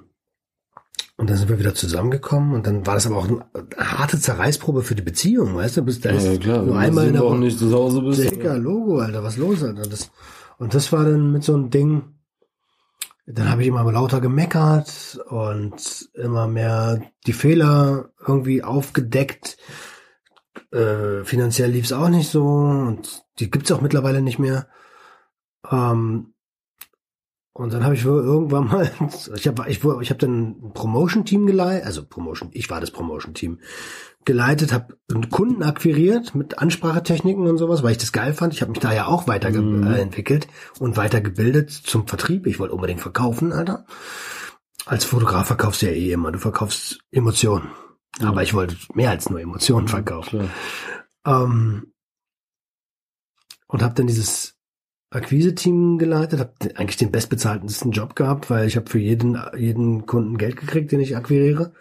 [1.21, 3.45] und dann sind wir wieder zusammengekommen und dann war das aber auch eine
[3.77, 5.83] harte Zerreißprobe für die Beziehung, weißt du?
[5.83, 6.63] Bis da ist ja, klar.
[6.63, 7.37] nur Wenn einmal in der Woche.
[7.37, 8.23] nicht zu Hause bist.
[8.23, 9.83] Dicker Logo, Alter, was los, Alter?
[9.83, 10.09] Das,
[10.57, 12.15] und das war dann mit so einem Ding,
[13.27, 19.57] dann habe ich immer lauter gemeckert und immer mehr die Fehler irgendwie aufgedeckt.
[20.71, 24.65] Äh, finanziell lief's auch nicht so und die gibt's auch mittlerweile nicht mehr.
[25.69, 26.30] Ähm,
[27.61, 28.91] und dann habe ich irgendwann mal,
[29.35, 33.59] ich habe ich, ich hab dann ein Promotion-Team geleitet, also Promotion, ich war das Promotion-Team
[34.25, 34.97] geleitet, habe
[35.29, 38.53] Kunden akquiriert mit Ansprachetechniken und sowas, weil ich das geil fand.
[38.53, 39.87] Ich habe mich da ja auch weiterentwickelt Mhm.
[39.87, 40.47] äh, entwickelt
[40.79, 42.45] und weitergebildet zum Vertrieb.
[42.45, 43.85] Ich wollte unbedingt verkaufen, Alter.
[44.85, 47.69] Als Fotograf verkaufst du ja eh immer, du verkaufst Emotionen.
[48.19, 50.49] Aber ich wollte mehr als nur Emotionen verkaufen.
[51.23, 51.43] Klar.
[51.43, 51.93] Ähm,
[53.67, 54.55] und habe dann dieses
[55.11, 60.37] Akquise-Team geleitet, habe eigentlich den bestbezahltesten Job gehabt, weil ich habe für jeden jeden Kunden
[60.37, 61.73] Geld gekriegt, den ich akquiriere.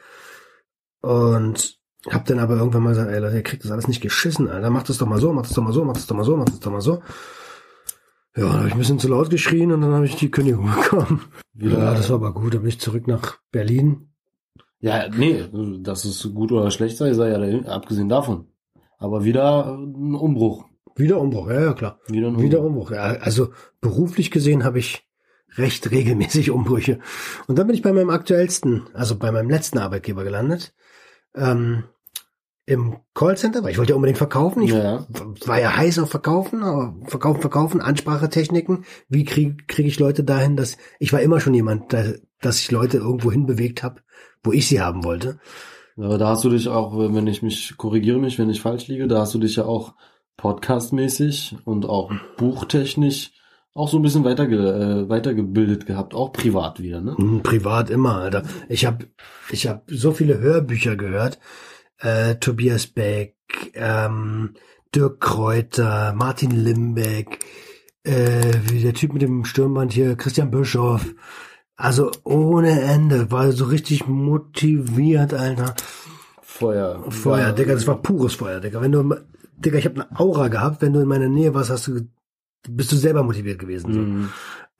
[1.00, 1.78] Und
[2.10, 4.70] habe dann aber irgendwann mal gesagt, ey Leute, ihr kriegt das alles nicht geschissen, Alter,
[4.70, 6.36] macht das doch mal so, macht das doch mal so, macht das doch mal so,
[6.36, 7.02] macht das doch mal so.
[8.36, 10.70] Ja, da habe ich ein bisschen zu laut geschrien und dann habe ich die Kündigung
[10.80, 11.22] bekommen.
[11.54, 12.54] Ja, das war aber gut.
[12.54, 14.12] Dann bin ich zurück nach Berlin.
[14.80, 15.48] ja, nee,
[15.80, 18.46] dass es gut oder schlecht sei, sei ja abgesehen davon.
[18.98, 20.69] Aber wieder ein Umbruch.
[21.00, 21.98] Wieder Umbruch, ja, ja klar.
[22.08, 22.90] Wieder ein Wieder Umbruch.
[22.90, 25.04] Ja, also beruflich gesehen habe ich
[25.56, 27.00] recht regelmäßig Umbrüche.
[27.46, 30.74] Und dann bin ich bei meinem aktuellsten, also bei meinem letzten Arbeitgeber gelandet.
[31.34, 31.84] Ähm,
[32.66, 34.62] Im Callcenter, weil ich wollte ja unbedingt verkaufen.
[34.62, 35.06] Ich Ja.
[35.46, 38.84] war ja heiß auf Verkaufen, aber Verkaufen, Verkaufen, Ansprachetechniken.
[39.08, 42.70] Wie kriege krieg ich Leute dahin, dass ich war immer schon jemand, der, dass ich
[42.70, 44.02] Leute irgendwo hin bewegt habe,
[44.44, 45.40] wo ich sie haben wollte.
[45.96, 49.06] Aber da hast du dich auch, wenn ich mich, korrigiere mich, wenn ich falsch liege,
[49.08, 49.94] da hast du dich ja auch
[50.40, 53.32] podcastmäßig und auch buchtechnisch
[53.74, 57.14] auch so ein bisschen weiterge äh, weitergebildet gehabt, auch privat wieder, ne?
[57.16, 58.42] Hm, Privat immer, Alter.
[58.68, 59.06] Ich habe
[59.50, 61.38] ich hab so viele Hörbücher gehört.
[61.98, 63.36] Äh, Tobias Beck,
[63.74, 64.54] ähm,
[64.94, 67.44] Dirk Kräuter, Martin Limbeck,
[68.02, 71.06] äh, wie der Typ mit dem Stirnband hier, Christian Bischoff.
[71.76, 75.74] Also ohne Ende, war so richtig motiviert, Alter.
[76.42, 77.04] Feuer.
[77.10, 77.52] Feuer, Ja.
[77.52, 78.80] Digga, das war pures Feuer, Digga.
[78.80, 79.16] Wenn du,
[79.64, 82.00] Digga, ich habe eine Aura gehabt, wenn du in meiner Nähe warst, hast du,
[82.68, 83.92] bist du selber motiviert gewesen.
[83.92, 84.00] So.
[84.00, 84.28] Mhm.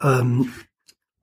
[0.03, 0.49] Ähm,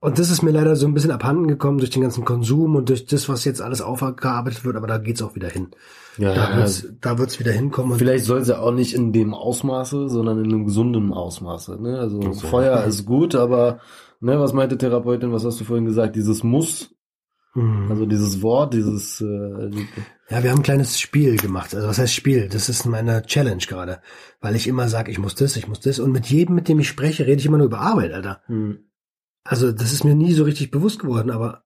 [0.00, 2.88] Und das ist mir leider so ein bisschen abhanden gekommen durch den ganzen Konsum und
[2.88, 5.68] durch das, was jetzt alles aufgearbeitet wird, aber da geht's auch wieder hin.
[6.18, 7.98] Ja, Da wird's, da wird's wieder hinkommen.
[7.98, 11.82] Vielleicht soll sie auch nicht in dem Ausmaße, sondern in einem gesunden Ausmaße.
[11.82, 11.98] Ne?
[11.98, 12.46] Also So.
[12.46, 13.80] Feuer ist gut, aber
[14.20, 16.14] ne, was meinte Therapeutin, was hast du vorhin gesagt?
[16.14, 16.94] Dieses Muss,
[17.54, 17.90] Mhm.
[17.90, 19.70] also dieses Wort, dieses äh,
[20.30, 21.74] Ja, wir haben ein kleines Spiel gemacht.
[21.74, 22.48] Also was heißt Spiel?
[22.48, 24.00] Das ist meine Challenge gerade.
[24.40, 25.98] Weil ich immer sage, ich muss das, ich muss das.
[25.98, 28.42] Und mit jedem, mit dem ich spreche, rede ich immer nur über Arbeit, Alter.
[28.46, 28.78] hm,
[29.44, 31.64] Also das ist mir nie so richtig bewusst geworden, aber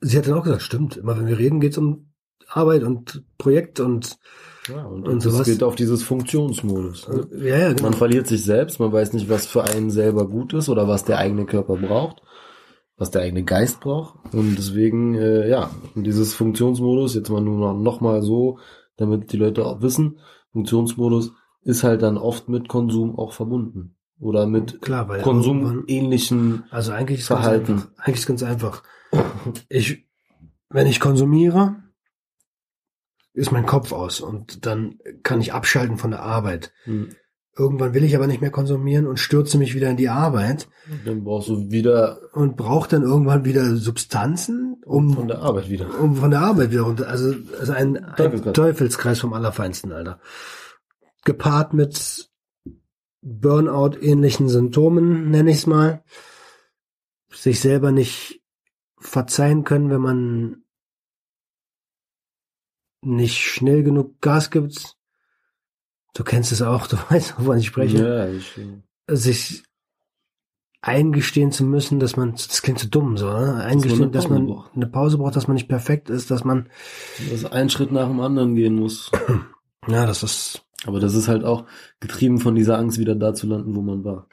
[0.00, 2.12] sie hat dann auch gesagt, stimmt, immer wenn wir reden, geht's um
[2.48, 4.18] Arbeit und Projekt und
[4.68, 5.46] ja, und, Und das sowas.
[5.46, 7.08] geht auf dieses Funktionsmodus.
[7.08, 7.26] Ne?
[7.38, 7.84] ja, ja, genau.
[7.84, 11.04] Man verliert sich selbst, man weiß nicht, was für einen selber gut ist oder was
[11.04, 12.20] der eigene Körper braucht,
[13.00, 14.34] was der eigene Geist braucht.
[14.34, 18.58] Und deswegen, äh, ja, dieses Funktionsmodus, jetzt mal nur noch, noch mal so,
[18.98, 20.18] damit die Leute auch wissen,
[20.52, 21.32] Funktionsmodus
[21.62, 23.96] ist halt dann oft mit Konsum auch verbunden.
[24.18, 27.72] Oder mit Klar, weil konsumähnlichen Also eigentlich ist ganz Verhalten.
[27.72, 27.88] einfach.
[27.96, 28.82] Eigentlich ist ganz einfach.
[29.70, 30.06] Ich,
[30.68, 31.76] wenn ich konsumiere,
[33.32, 36.74] ist mein Kopf aus und dann kann ich abschalten von der Arbeit.
[36.84, 37.08] Hm,
[37.60, 40.66] Irgendwann will ich aber nicht mehr konsumieren und stürze mich wieder in die Arbeit
[41.04, 46.00] Dann brauchst du wieder und brauche dann irgendwann wieder Substanzen, um von der Arbeit wieder.
[46.00, 47.06] um von der Arbeit wieder runter.
[47.06, 48.54] Also, also ein, ein Teufelskreis.
[48.54, 50.20] Teufelskreis vom Allerfeinsten, Alter.
[51.26, 52.30] Gepaart mit
[53.20, 56.02] Burnout-ähnlichen Symptomen, nenne ich es mal.
[57.30, 58.42] Sich selber nicht
[58.96, 60.64] verzeihen können, wenn man
[63.02, 64.96] nicht schnell genug Gas gibt.
[66.14, 69.62] Du kennst es auch, du weißt, wovon ich spreche Ja, ich, äh, sich
[70.82, 73.56] eingestehen zu müssen, dass man, das klingt so dumm, so, ne?
[73.56, 74.70] eingestehen, eine dass Pause man braucht.
[74.74, 76.68] eine Pause braucht, dass man nicht perfekt ist, dass man,
[77.30, 79.10] dass ein Schritt nach dem anderen gehen muss.
[79.88, 81.66] ja, das ist Aber das ist halt auch
[82.00, 84.26] getrieben von dieser Angst, wieder da zu landen, wo man war.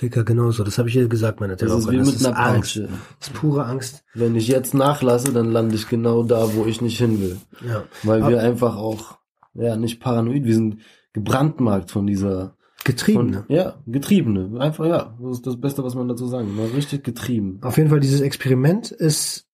[0.00, 0.64] Dicker genauso.
[0.64, 2.06] Das habe ich ihr gesagt, meine Das ist Therapeutin.
[2.06, 2.74] wie mit einer Angst.
[2.76, 2.88] Peitsche.
[3.18, 4.02] Das ist pure Angst.
[4.14, 7.36] Wenn ich jetzt nachlasse, dann lande ich genau da, wo ich nicht hin will.
[7.68, 7.84] Ja.
[8.04, 9.18] Weil Ab- wir einfach auch,
[9.52, 10.78] ja, nicht paranoid, wir sind
[11.12, 13.34] gebrandmarkt von dieser, Getrieben.
[13.34, 14.60] von, ja, Getriebene.
[14.60, 16.56] Einfach, ja, das ist das Beste, was man dazu sagen kann.
[16.56, 17.58] Mal richtig getrieben.
[17.62, 19.48] Auf jeden Fall, dieses Experiment ist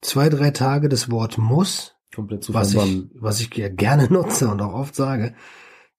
[0.00, 4.48] zwei, drei Tage das Wort muss, Komplett zu was ich, was ich ja gerne nutze
[4.48, 5.34] und auch oft sage,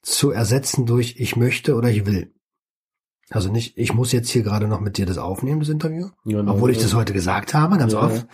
[0.01, 2.33] zu ersetzen durch ich möchte oder ich will.
[3.29, 6.09] Also nicht, ich muss jetzt hier gerade noch mit dir das aufnehmen, das Interview.
[6.25, 6.53] Genau.
[6.53, 8.27] Obwohl ich das heute gesagt habe, ganz Ja, oft.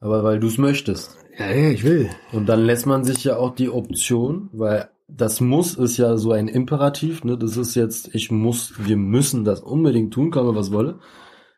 [0.00, 1.18] Aber weil du es möchtest.
[1.38, 2.08] Ja, ja, ich will.
[2.32, 6.32] Und dann lässt man sich ja auch die Option, weil das muss ist ja so
[6.32, 7.36] ein Imperativ, ne?
[7.36, 10.98] Das ist jetzt, ich muss, wir müssen das unbedingt tun, komme was wolle.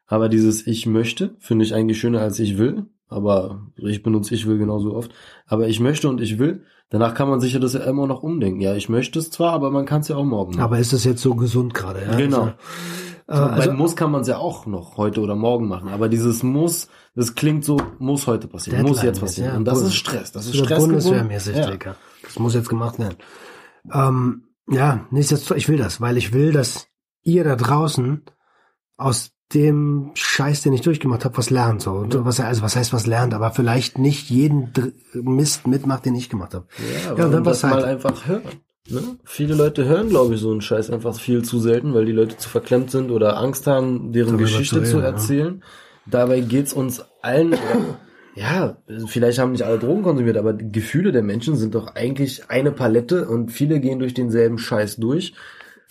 [0.06, 2.86] Aber dieses Ich möchte finde ich eigentlich schöner als ich will.
[3.08, 5.12] Aber ich benutze ich will genauso oft.
[5.46, 6.64] Aber ich möchte und ich will.
[6.90, 8.60] Danach kann man sich ja das ja immer noch umdenken.
[8.60, 10.52] Ja, ich möchte es zwar, aber man kann es ja auch morgen.
[10.52, 10.62] machen.
[10.62, 12.02] Aber ist das jetzt so gesund gerade?
[12.04, 12.16] Ja?
[12.16, 12.52] Genau.
[13.28, 15.88] Also, äh, Bei also, Muss kann man es ja auch noch heute oder morgen machen.
[15.88, 19.50] Aber dieses Muss, das klingt so, muss heute passieren, muss Deadline jetzt passieren.
[19.50, 19.56] ja.
[19.56, 20.32] Und das ist Stress.
[20.32, 20.78] Das ist Stress.
[20.78, 21.70] Bundeswehrmäßig, ja.
[21.70, 21.96] Dicker.
[22.26, 23.16] Das muss jetzt gemacht werden.
[23.92, 26.88] Ähm, ja, nichtsdestotrotz, ich will das, weil ich will, dass
[27.22, 28.22] ihr da draußen
[28.96, 31.82] aus dem Scheiß, den ich durchgemacht habe, was lernt.
[31.82, 31.92] So.
[31.92, 36.16] Und was, also was heißt was lernt, aber vielleicht nicht jeden Dr Mist mitmacht, den
[36.16, 36.66] ich gemacht habe.
[36.78, 38.42] Ja, Ja, ja dann das was halt- mal einfach hören.
[38.88, 39.02] Ne?
[39.24, 42.36] Viele Leute hören, glaube ich, so einen Scheiß einfach viel zu selten, weil die Leute
[42.36, 45.10] zu verklemmt sind oder Angst haben, deren Darüber Geschichte zu zu reden, ja.
[45.12, 45.64] erzählen.
[46.06, 47.56] Dabei geht's uns allen,
[48.36, 52.50] ja, vielleicht haben nicht alle Drogen konsumiert, aber die Gefühle der Menschen sind doch eigentlich
[52.50, 55.34] eine Palette und viele gehen durch denselben Scheiß durch.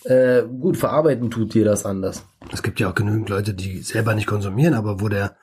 [0.04, 2.24] Äh, gut, verarbeiten tut dir das anders.
[2.52, 5.36] Es gibt ja auch genügend Leute, die selber nicht konsumieren, aber wo der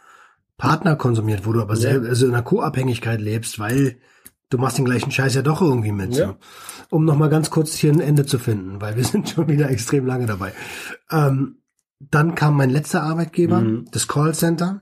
[0.58, 3.98] Partner konsumiert, wo du aber selber also in einer Co-Abhängigkeit lebst, weil
[4.50, 6.16] du machst den gleichen Scheiß ja doch irgendwie mit.
[6.16, 6.28] Ja.
[6.28, 6.36] So.
[6.90, 9.70] Um noch mal ganz kurz hier ein Ende zu finden, weil wir sind schon wieder
[9.70, 10.54] extrem lange dabei.
[11.12, 11.58] Ähm,
[12.00, 13.86] dann kam mein letzter Arbeitgeber, Mhm.
[13.92, 14.82] das Callcenter,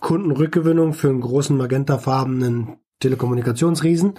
[0.00, 4.14] Kundenrückgewinnung für einen großen magentafarbenen Telekommunikationsriesen.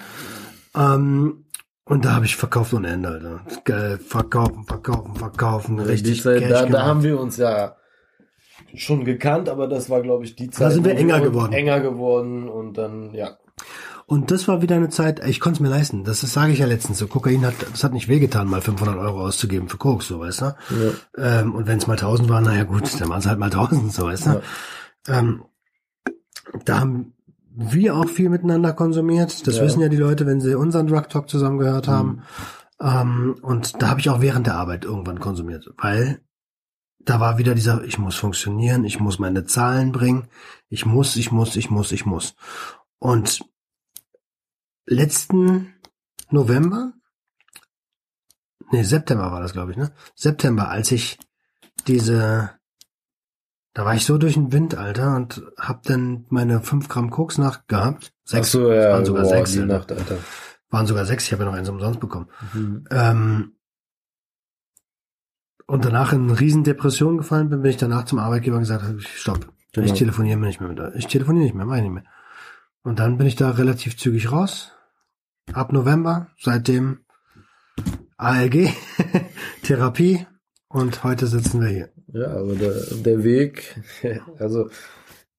[0.75, 1.45] Ähm,
[1.85, 3.41] und da habe ich verkauft ohne Ende, Alter.
[3.63, 7.75] Geil, verkaufen, verkaufen, verkaufen, richtig die Zeit, da, da haben wir uns ja
[8.75, 10.73] schon gekannt, aber das war, glaube ich, die Zeit.
[10.73, 11.53] sind wir enger uns geworden.
[11.53, 13.37] Enger geworden und dann, ja.
[14.05, 16.03] Und das war wieder eine Zeit, ich konnte es mir leisten.
[16.03, 16.97] Das, das sage ich ja letztens.
[16.97, 20.41] So Kokain hat, das hat nicht wehgetan, mal 500 Euro auszugeben für Koks, so weißt
[20.41, 20.55] du.
[21.17, 23.93] Ähm, und wenn es mal 1000 waren, naja gut, dann waren es halt mal 1000,
[23.93, 24.41] so weißt du.
[25.07, 25.43] Ähm,
[26.65, 27.13] da haben
[27.51, 29.45] wir auch viel miteinander konsumiert.
[29.47, 29.63] Das Ja.
[29.63, 32.23] wissen ja die Leute, wenn sie unseren Drug Talk zusammen gehört haben.
[32.79, 36.21] Ähm, und da habe ich auch während der Arbeit irgendwann konsumiert, weil
[36.99, 40.27] da war wieder dieser, ich muss funktionieren, ich muss meine Zahlen bringen,
[40.69, 42.35] ich muss, ich muss, ich muss, ich muss.
[42.99, 43.41] Und
[44.85, 45.73] letzten
[46.29, 46.93] November,
[48.71, 49.91] nee, September war das, glaube ich, ne?
[50.15, 51.17] September, als ich
[51.88, 52.51] diese
[53.73, 57.38] Da war ich so durch den Wind, Alter, und hab dann meine 5 Gramm Koks
[57.38, 58.13] nachgehabt.
[58.25, 59.51] Sechs, Ach so, ja, waren sogar boah, sechs.
[59.53, 59.60] die.
[59.60, 60.17] Nacht, Alter.
[60.69, 62.27] Waren sogar sechs, ich habe ja noch eins umsonst bekommen.
[62.53, 62.84] Mhm.
[62.91, 63.53] Ähm,
[65.67, 68.84] und danach in eine riesen Depression gefallen bin, bin ich danach zum Arbeitgeber und gesagt,
[68.84, 69.86] habe, stopp, Genau.
[69.86, 70.95] ich telefoniere nicht mehr mit euch.
[70.95, 72.05] Ich telefoniere nicht mehr, mach ich nicht mehr.
[72.82, 74.71] Und dann bin ich da relativ zügig raus.
[75.53, 77.01] Ab November, seitdem
[78.17, 78.69] ALG,
[79.63, 80.25] Therapie
[80.69, 81.89] und heute sitzen wir hier.
[82.13, 83.79] Ja, aber der, der Weg,
[84.39, 84.69] also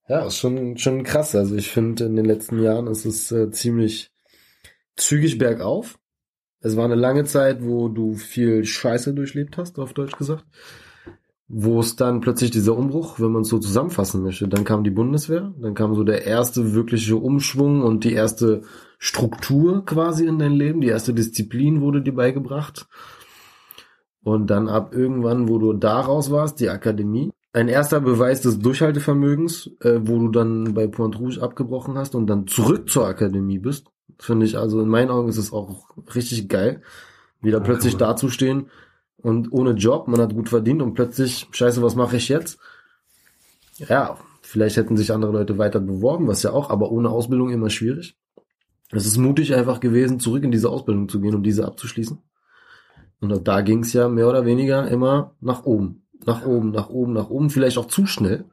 [0.08, 1.34] ja, ist schon, schon krass.
[1.36, 4.10] Also ich finde, in den letzten Jahren ist es äh, ziemlich
[4.96, 5.98] zügig bergauf.
[6.60, 10.44] Es war eine lange Zeit, wo du viel Scheiße durchlebt hast, auf Deutsch gesagt.
[11.48, 14.90] Wo es dann plötzlich dieser Umbruch, wenn man es so zusammenfassen möchte, dann kam die
[14.90, 18.62] Bundeswehr, dann kam so der erste wirkliche Umschwung und die erste
[18.98, 22.86] Struktur quasi in dein Leben, die erste Disziplin wurde dir beigebracht.
[24.22, 27.30] Und dann ab irgendwann, wo du da raus warst, die Akademie.
[27.52, 32.26] Ein erster Beweis des Durchhaltevermögens, äh, wo du dann bei Point Rouge abgebrochen hast und
[32.26, 33.86] dann zurück zur Akademie bist.
[34.18, 36.82] Finde ich, also in meinen Augen ist es auch richtig geil,
[37.40, 38.00] wieder Ja, plötzlich cool.
[38.00, 38.66] dazustehen
[39.16, 42.58] und ohne Job, man hat gut verdient und plötzlich, scheiße, was mache ich jetzt?
[43.78, 47.70] Ja, vielleicht hätten sich andere Leute weiter beworben, was ja auch, aber ohne Ausbildung immer
[47.70, 48.16] schwierig.
[48.90, 52.18] Es ist mutig einfach gewesen, zurück in diese Ausbildung zu gehen, um diese abzuschließen.
[53.20, 56.02] Und da ging es ja mehr oder weniger immer nach oben.
[56.26, 58.44] Nach oben, nach oben, nach oben, vielleicht auch zu schnell,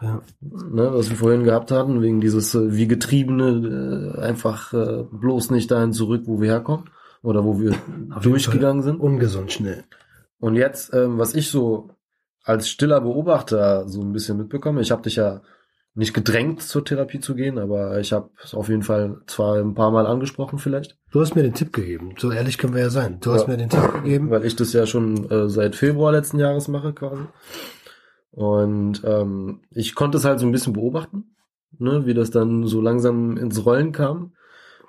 [0.00, 0.20] Ja.
[0.40, 5.50] ne, was wir vorhin gehabt hatten, wegen dieses äh, wie getriebene, äh, einfach äh, bloß
[5.50, 6.90] nicht dahin zurück, wo wir herkommen
[7.22, 7.74] oder wo wir
[8.14, 9.00] Auf durchgegangen sind.
[9.00, 9.84] Ungesund schnell.
[10.38, 11.90] Und jetzt, ähm, was ich so
[12.42, 15.40] als stiller Beobachter so ein bisschen mitbekomme, ich habe dich ja
[15.96, 19.74] nicht gedrängt zur Therapie zu gehen, aber ich habe es auf jeden Fall zwar ein
[19.74, 22.14] paar Mal angesprochen vielleicht, Du hast mir den Tipp gegeben.
[22.18, 23.18] So ehrlich können wir ja sein.
[23.20, 23.48] Du hast Ja.
[23.50, 24.30] mir den Tipp gegeben.
[24.30, 27.22] weil ich das ja schon äh, seit Februar letzten Jahres mache quasi.
[28.32, 31.36] Und ähm, ich konnte es halt so ein bisschen beobachten,
[31.78, 34.32] ne, wie das dann so langsam ins Rollen kam.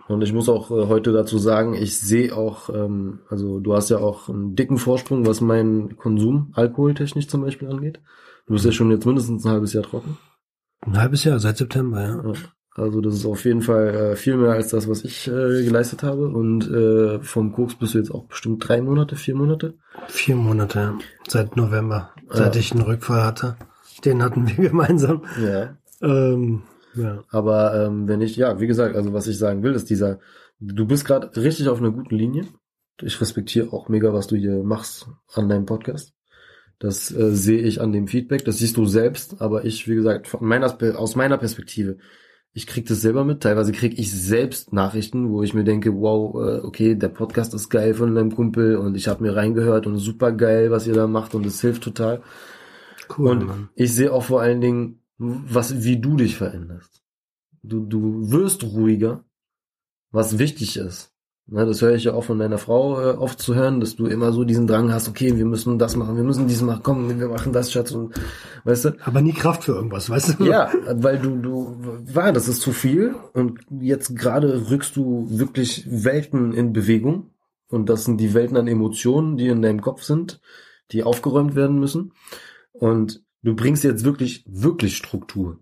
[0.07, 3.89] Und ich muss auch äh, heute dazu sagen, ich sehe auch, ähm, also du hast
[3.89, 7.99] ja auch einen dicken Vorsprung, was meinen Konsum alkoholtechnisch zum Beispiel angeht.
[8.47, 10.17] Du bist ja schon jetzt mindestens ein halbes Jahr trocken.
[10.85, 12.33] Ein halbes Jahr, seit September, ja.
[12.77, 16.03] Also das ist auf jeden Fall äh, viel mehr als das, was ich äh, geleistet
[16.03, 16.27] habe.
[16.27, 19.75] Und äh, vom Koks bist du jetzt auch bestimmt drei Monate, vier Monate.
[20.07, 20.99] Vier Monate, ja.
[21.27, 22.11] Seit November.
[22.29, 22.59] Seit Ja.
[22.59, 23.55] ich einen Rückfall hatte.
[24.03, 25.21] Den hatten wir gemeinsam.
[25.41, 25.77] Ja.
[26.01, 26.63] Ähm,
[26.95, 27.23] ja.
[27.31, 30.19] Aber ähm, wenn ich, ja, wie gesagt, also was ich sagen will, ist dieser,
[30.59, 32.45] du bist gerade richtig auf einer guten Linie.
[33.01, 36.13] Ich respektiere auch mega, was du hier machst an deinem Podcast.
[36.79, 40.27] Das äh, sehe ich an dem Feedback, das siehst du selbst, aber ich, wie gesagt,
[40.27, 41.97] von meiner, aus meiner Perspektive,
[42.53, 43.43] ich krieg das selber mit.
[43.43, 47.69] Teilweise krieg ich selbst Nachrichten, wo ich mir denke, wow, äh, okay, der Podcast ist
[47.69, 51.07] geil von deinem Kumpel und ich habe mir reingehört und super geil, was ihr da
[51.07, 52.21] macht und es hilft total.
[53.17, 53.69] Cool, Und Mann.
[53.75, 57.03] ich sehe auch vor allen Dingen, was, wie du dich veränderst.
[57.61, 59.25] Du, du wirst ruhiger,
[60.11, 61.14] was wichtig ist.
[61.47, 64.07] Ne, das höre ich ja auch von deiner Frau äh, oft zu hören, dass du
[64.07, 67.19] immer so diesen Drang hast, okay, wir müssen das machen, wir müssen dies machen, komm,
[67.19, 68.15] wir machen das, Schatz, und
[68.63, 68.91] weißt du?
[69.03, 70.45] Aber nie Kraft für irgendwas, weißt du?
[70.45, 71.77] Ja, weil du, du,
[72.11, 77.29] war, das ist zu viel und jetzt gerade rückst du wirklich Welten in Bewegung
[77.69, 80.41] und das sind die Welten an Emotionen, die in deinem Kopf sind,
[80.91, 82.13] die aufgeräumt werden müssen
[82.71, 85.59] und du bringst jetzt wirklich, wirklich Struktur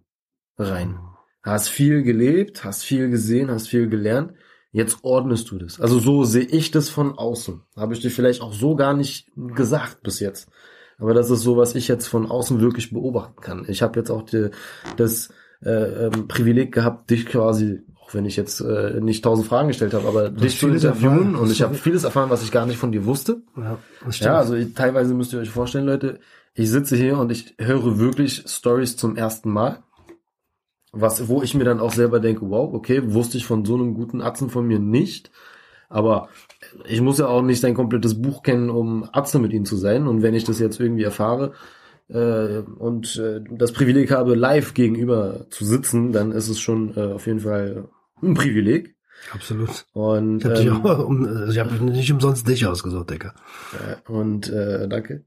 [0.58, 0.98] rein.
[1.42, 4.32] Hast viel gelebt, hast viel gesehen, hast viel gelernt.
[4.74, 5.80] Jetzt ordnest du das.
[5.80, 7.62] Also so sehe ich das von außen.
[7.78, 10.50] Habe ich dir vielleicht auch so gar nicht gesagt bis jetzt.
[10.98, 13.66] Aber das ist so, was ich jetzt von außen wirklich beobachten kann.
[13.68, 14.50] Ich habe jetzt auch die,
[14.98, 15.30] das
[15.64, 19.94] äh, ähm, Privileg gehabt, dich quasi, auch wenn ich jetzt äh, nicht tausend Fragen gestellt
[19.94, 22.92] habe, aber dich zu interviewen und ich habe vieles erfahren, was ich gar nicht von
[22.92, 23.44] dir wusste.
[23.56, 24.26] Ja, das stimmt.
[24.26, 26.20] Ja, also ich, teilweise müsst ihr euch vorstellen, Leute,
[26.56, 29.84] ich sitze hier und ich höre wirklich Stories zum ersten Mal.
[30.94, 33.96] Was, wo ich mir dann auch selber denke, wow, okay, wusste ich von so einem
[33.96, 35.32] guten Atzen von mir nicht.
[35.90, 36.30] Aber
[36.88, 40.08] ich muss ja auch nicht sein komplettes Buch kennen, um Atze mit ihm zu sein.
[40.08, 41.54] Und wenn ich das jetzt irgendwie erfahre
[42.10, 47.14] äh, und äh, das Privileg habe, live gegenüber zu sitzen, dann ist es schon äh,
[47.14, 47.90] auf jeden Fall
[48.22, 48.96] ein Privileg.
[49.32, 49.86] Absolut.
[49.94, 53.12] Und Ich habe dich ähm, auch, um, also ich hab nicht umsonst dich ausgesucht.
[53.12, 53.32] Ja,
[54.08, 55.24] Und äh, danke.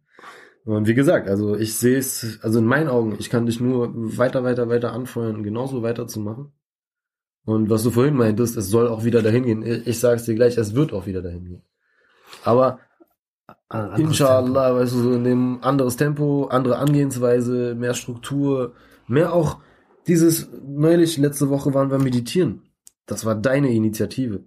[0.66, 3.92] Und wie gesagt, also ich sehe es, also in meinen Augen, ich kann dich nur
[3.94, 6.52] weiter, weiter, weiter anfeuern, genauso weiterzumachen.
[7.44, 9.62] Und was du vorhin meintest, es soll auch wieder dahin gehen.
[9.62, 11.62] Ich, es dir gleich, es wird auch wieder dahin gehen.
[12.42, 12.80] Aber
[13.96, 18.74] inshallah, weißt du, so in dem anderes Tempo, andere Angehensweise, mehr Struktur,
[19.06, 19.58] mehr auch
[20.08, 22.62] dieses, neulich, letzte Woche waren wir meditieren.
[23.06, 24.42] Das war deine Initiative.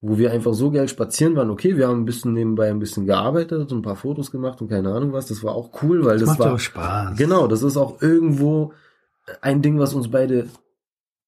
[0.00, 1.50] Wo wir einfach so geil spazieren waren.
[1.50, 4.68] Okay, wir haben ein bisschen nebenbei ein bisschen gearbeitet und ein paar Fotos gemacht und
[4.68, 5.26] keine Ahnung was.
[5.26, 7.18] Das war auch cool, weil das, macht war auch Spaß.
[7.18, 7.46] genau.
[7.46, 8.72] Das ist auch irgendwo
[9.42, 10.48] ein Ding, was uns beide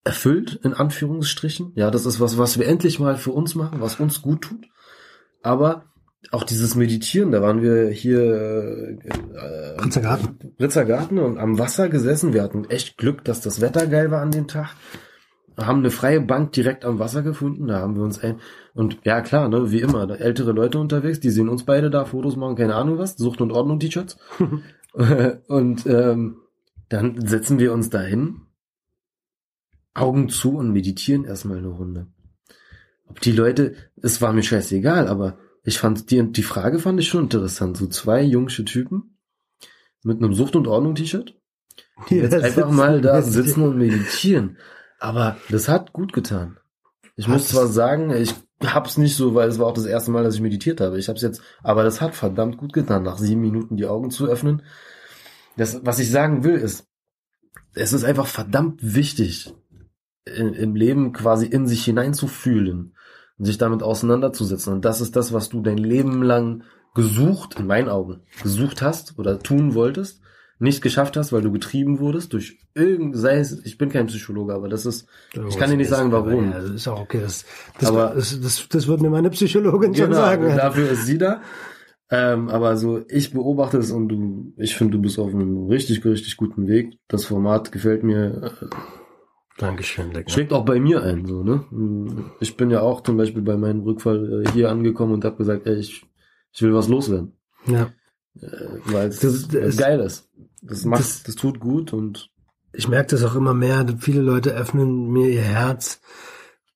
[0.05, 1.73] erfüllt in Anführungsstrichen.
[1.75, 4.67] Ja, das ist was, was wir endlich mal für uns machen, was uns gut tut.
[5.43, 5.85] Aber
[6.31, 10.55] auch dieses Meditieren, da waren wir hier äh, Prinzer Garten.
[10.61, 12.33] Ritzergarten und am Wasser gesessen.
[12.33, 14.71] Wir hatten echt Glück, dass das Wetter geil war an dem Tag.
[15.57, 17.67] Haben eine freie Bank direkt am Wasser gefunden.
[17.67, 18.37] Da haben wir uns ein
[18.75, 22.37] und ja klar, ne, wie immer, ältere Leute unterwegs, die sehen uns beide da Fotos
[22.37, 24.17] machen, keine Ahnung was, Sucht und Ordnung T-Shirts.
[25.49, 26.37] und ähm,
[26.89, 28.43] dann setzen wir uns dahin,
[29.95, 32.07] Augen zu und meditieren erstmal eine Runde.
[33.07, 37.09] Ob die Leute, es war mir scheißegal, aber ich fand die, die Frage fand ich
[37.09, 37.77] schon interessant.
[37.77, 39.19] So zwei jungsche Typen
[40.03, 41.39] mit einem Sucht und Ordnung T-Shirt,
[42.09, 44.57] die jetzt einfach mal da sitzen und meditieren.
[45.03, 46.59] Aber das hat gut getan.
[47.17, 48.33] Ich muss Hat zwar es- sagen, ich
[48.65, 50.99] hab's nicht so, weil es war auch das erste Mal, dass ich meditiert habe.
[50.99, 54.27] Ich hab's jetzt, aber das hat verdammt gut getan, nach sieben Minuten die Augen zu
[54.27, 54.63] öffnen.
[55.57, 56.87] Das, was ich sagen will, ist,
[57.75, 59.53] es ist einfach verdammt wichtig,
[60.25, 62.95] in, im Leben quasi in sich hineinzufühlen
[63.39, 64.73] und sich damit auseinanderzusetzen.
[64.73, 66.63] Und das ist das, was du dein Leben lang
[66.95, 70.21] gesucht, in meinen Augen, gesucht hast oder tun wolltest,
[70.63, 74.55] nicht geschafft hast, weil du getrieben wurdest durch irgend, sei es, ich bin kein Psychologe,
[74.55, 75.07] aber das ist,
[75.49, 76.51] ich kann dir nicht sagen, warum.
[76.53, 77.21] Ja, das ist auch okay.
[77.21, 77.45] Das,
[77.79, 80.57] das, Aber- das, das, das wird mir meine Psychologin schon Genau, sagen.
[80.57, 81.43] dafür ist sie da.
[82.11, 86.05] Ähm, aber so, ich beobachte es und du, ich finde, du bist auf einem richtig,
[86.05, 86.99] richtig guten Weg.
[87.09, 88.53] Das Format gefällt mir,
[89.59, 90.29] Dankeschön, Digga.
[90.31, 91.65] schlägt auch bei mir ein, so, ne?
[92.41, 95.67] Ich bin ja auch zum Beispiel bei meinem Rückfall äh, hier angekommen und habe gesagt,
[95.67, 96.05] ey, ich,
[96.53, 97.33] ich will was loswerden.
[97.67, 97.91] Ja.
[98.41, 98.47] Äh,
[98.87, 100.29] weil es geil ist.
[100.63, 102.31] Das macht, das- das, tut gut und
[102.73, 103.85] ich merke das auch immer mehr.
[103.99, 106.01] Viele Leute öffnen mir ihr Herz.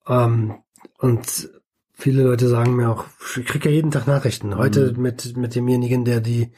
[0.07, 0.57] Ähm,
[0.99, 1.49] und
[1.93, 3.05] viele Leute sagen mir auch,
[3.39, 4.57] ich kriege ja jeden Tag Nachrichten.
[4.57, 5.03] Heute Mhm.
[5.03, 6.53] mit, mit demjenigen, der die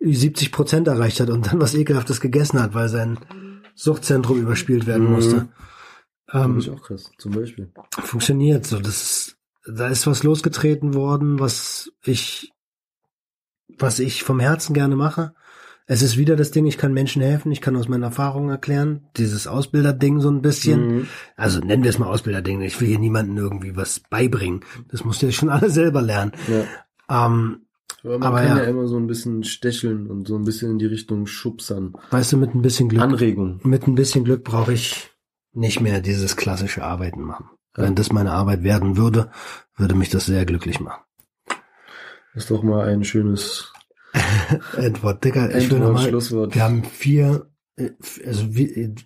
[0.00, 3.18] 70 Prozent erreicht hat und dann was Ekelhaftes gegessen hat, weil sein
[3.74, 5.12] Suchtzentrum überspielt werden Mhm.
[5.12, 5.48] musste.
[6.32, 7.72] Ähm, ich auch krass, zum Beispiel.
[7.90, 8.78] funktioniert so.
[8.78, 9.34] Das
[9.66, 12.52] da ist was losgetreten worden, was ich,
[13.78, 15.34] was ich vom Herzen gerne mache.
[15.90, 19.06] Es ist wieder das Ding, ich kann Menschen helfen, ich kann aus meinen Erfahrungen erklären.
[19.16, 20.86] Dieses Ausbilderding so ein bisschen.
[20.98, 21.06] Mhm.
[21.34, 22.60] Also nennen wir es mal Ausbilderding.
[22.60, 24.60] Ich will hier niemandem irgendwie was beibringen.
[24.90, 26.32] Das musst ihr schon alle selber lernen.
[26.46, 27.24] Ja.
[27.26, 27.62] Ähm,
[28.02, 28.64] Aber man Aber kann ja.
[28.64, 28.68] ja.
[28.68, 31.94] immer so ein bisschen stecheln und so ein bisschen in die Richtung schubsern.
[32.10, 33.58] weißt du, mit ein bisschen Glück, Anregung.
[33.64, 35.10] mit ein bisschen Glück brauche ich
[35.54, 37.48] nicht mehr dieses klassische Arbeiten machen.
[37.74, 39.30] Wenn das meine Arbeit werden würde,
[39.76, 41.00] würde mich das sehr glücklich machen.
[42.34, 43.72] Ist doch mal ein schönes
[44.76, 46.54] Edward, Dicker, ich will Endwort, nochmal, Schlusswort.
[46.54, 47.90] wir haben vier, äh,
[48.26, 48.46] also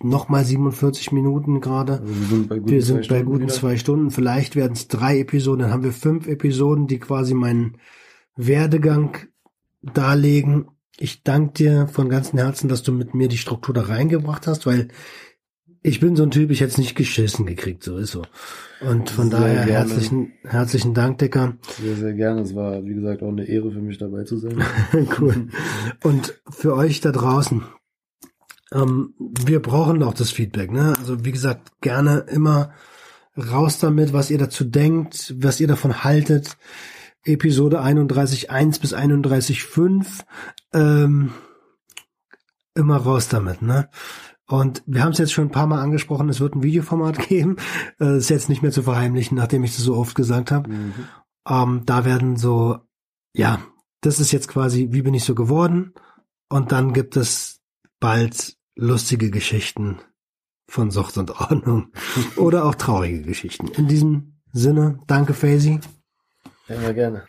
[0.01, 1.99] nochmal 47 Minuten gerade.
[1.99, 4.11] Also wir sind bei guten, Wir zwei sind bei Stunden guten zwei Stunden.
[4.11, 5.61] Vielleicht werden es drei Episoden.
[5.61, 7.77] Dann haben wir fünf Episoden, die quasi meinen
[8.35, 9.17] Werdegang
[9.81, 10.67] darlegen.
[10.97, 14.65] Ich danke dir von ganzem Herzen, dass du mit mir die Struktur da reingebracht hast,
[14.65, 14.89] weil
[15.83, 18.23] ich bin so ein Typ, ich hätte es nicht geschissen gekriegt, so ist so.
[18.79, 19.71] Und von Sehr daher gerne.
[19.71, 21.57] herzlichen, herzlichen Dank, Dicker.
[21.81, 22.41] Sehr, sehr gerne.
[22.41, 24.63] Es war, wie gesagt, auch eine Ehre für mich dabei zu sein.
[25.19, 25.49] cool.
[26.01, 27.63] Und für euch da draußen,
[28.71, 29.13] ähm,
[29.45, 30.71] wir brauchen auch das Feedback.
[30.71, 30.95] Ne?
[30.97, 32.71] Also wie gesagt, gerne immer
[33.37, 36.57] raus damit, was ihr dazu denkt, was ihr davon haltet.
[37.25, 40.05] Episode 31.1 bis 31.5.
[40.73, 41.31] Ähm,
[42.75, 43.61] immer raus damit.
[43.61, 43.89] Ne?
[44.47, 47.57] Und wir haben es jetzt schon ein paar Mal angesprochen, es wird ein Videoformat geben.
[47.99, 50.69] Äh, ist jetzt nicht mehr zu verheimlichen, nachdem ich das so oft gesagt habe.
[50.69, 50.93] Mhm.
[51.47, 52.79] Ähm, da werden so,
[53.33, 53.59] ja,
[54.01, 55.93] das ist jetzt quasi, wie bin ich so geworden?
[56.49, 57.61] Und dann gibt es
[57.99, 59.99] bald lustige Geschichten
[60.67, 61.91] von Sucht und Ordnung
[62.35, 63.67] oder auch traurige Geschichten.
[63.69, 65.79] In diesem Sinne, danke Faisy
[66.67, 67.23] immer gerne.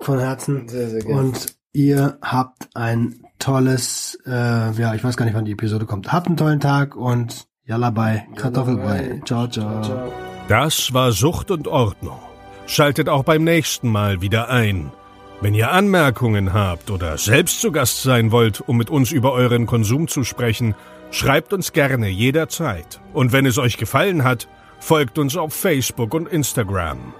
[0.00, 1.20] von Herzen Sehr, sehr gerne.
[1.20, 4.30] und ihr habt ein tolles, äh,
[4.72, 6.12] ja, ich weiß gar nicht, wann die Episode kommt.
[6.12, 7.90] Habt einen tollen Tag und Yalla
[8.36, 9.20] Kartoffelbrei.
[9.24, 9.82] Ciao, ciao.
[9.82, 10.12] ciao, ciao.
[10.48, 12.18] Das war Sucht und Ordnung.
[12.66, 14.92] Schaltet auch beim nächsten Mal wieder ein.
[15.40, 19.66] Wenn ihr Anmerkungen habt oder selbst zu Gast sein wollt, um mit uns über euren
[19.66, 20.74] Konsum zu sprechen,
[21.10, 23.00] schreibt uns gerne jederzeit.
[23.12, 24.48] Und wenn es euch gefallen hat,
[24.80, 27.14] folgt uns auf Facebook und Instagram.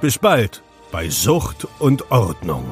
[0.00, 2.64] Bis bald bei Sucht und Ordnung.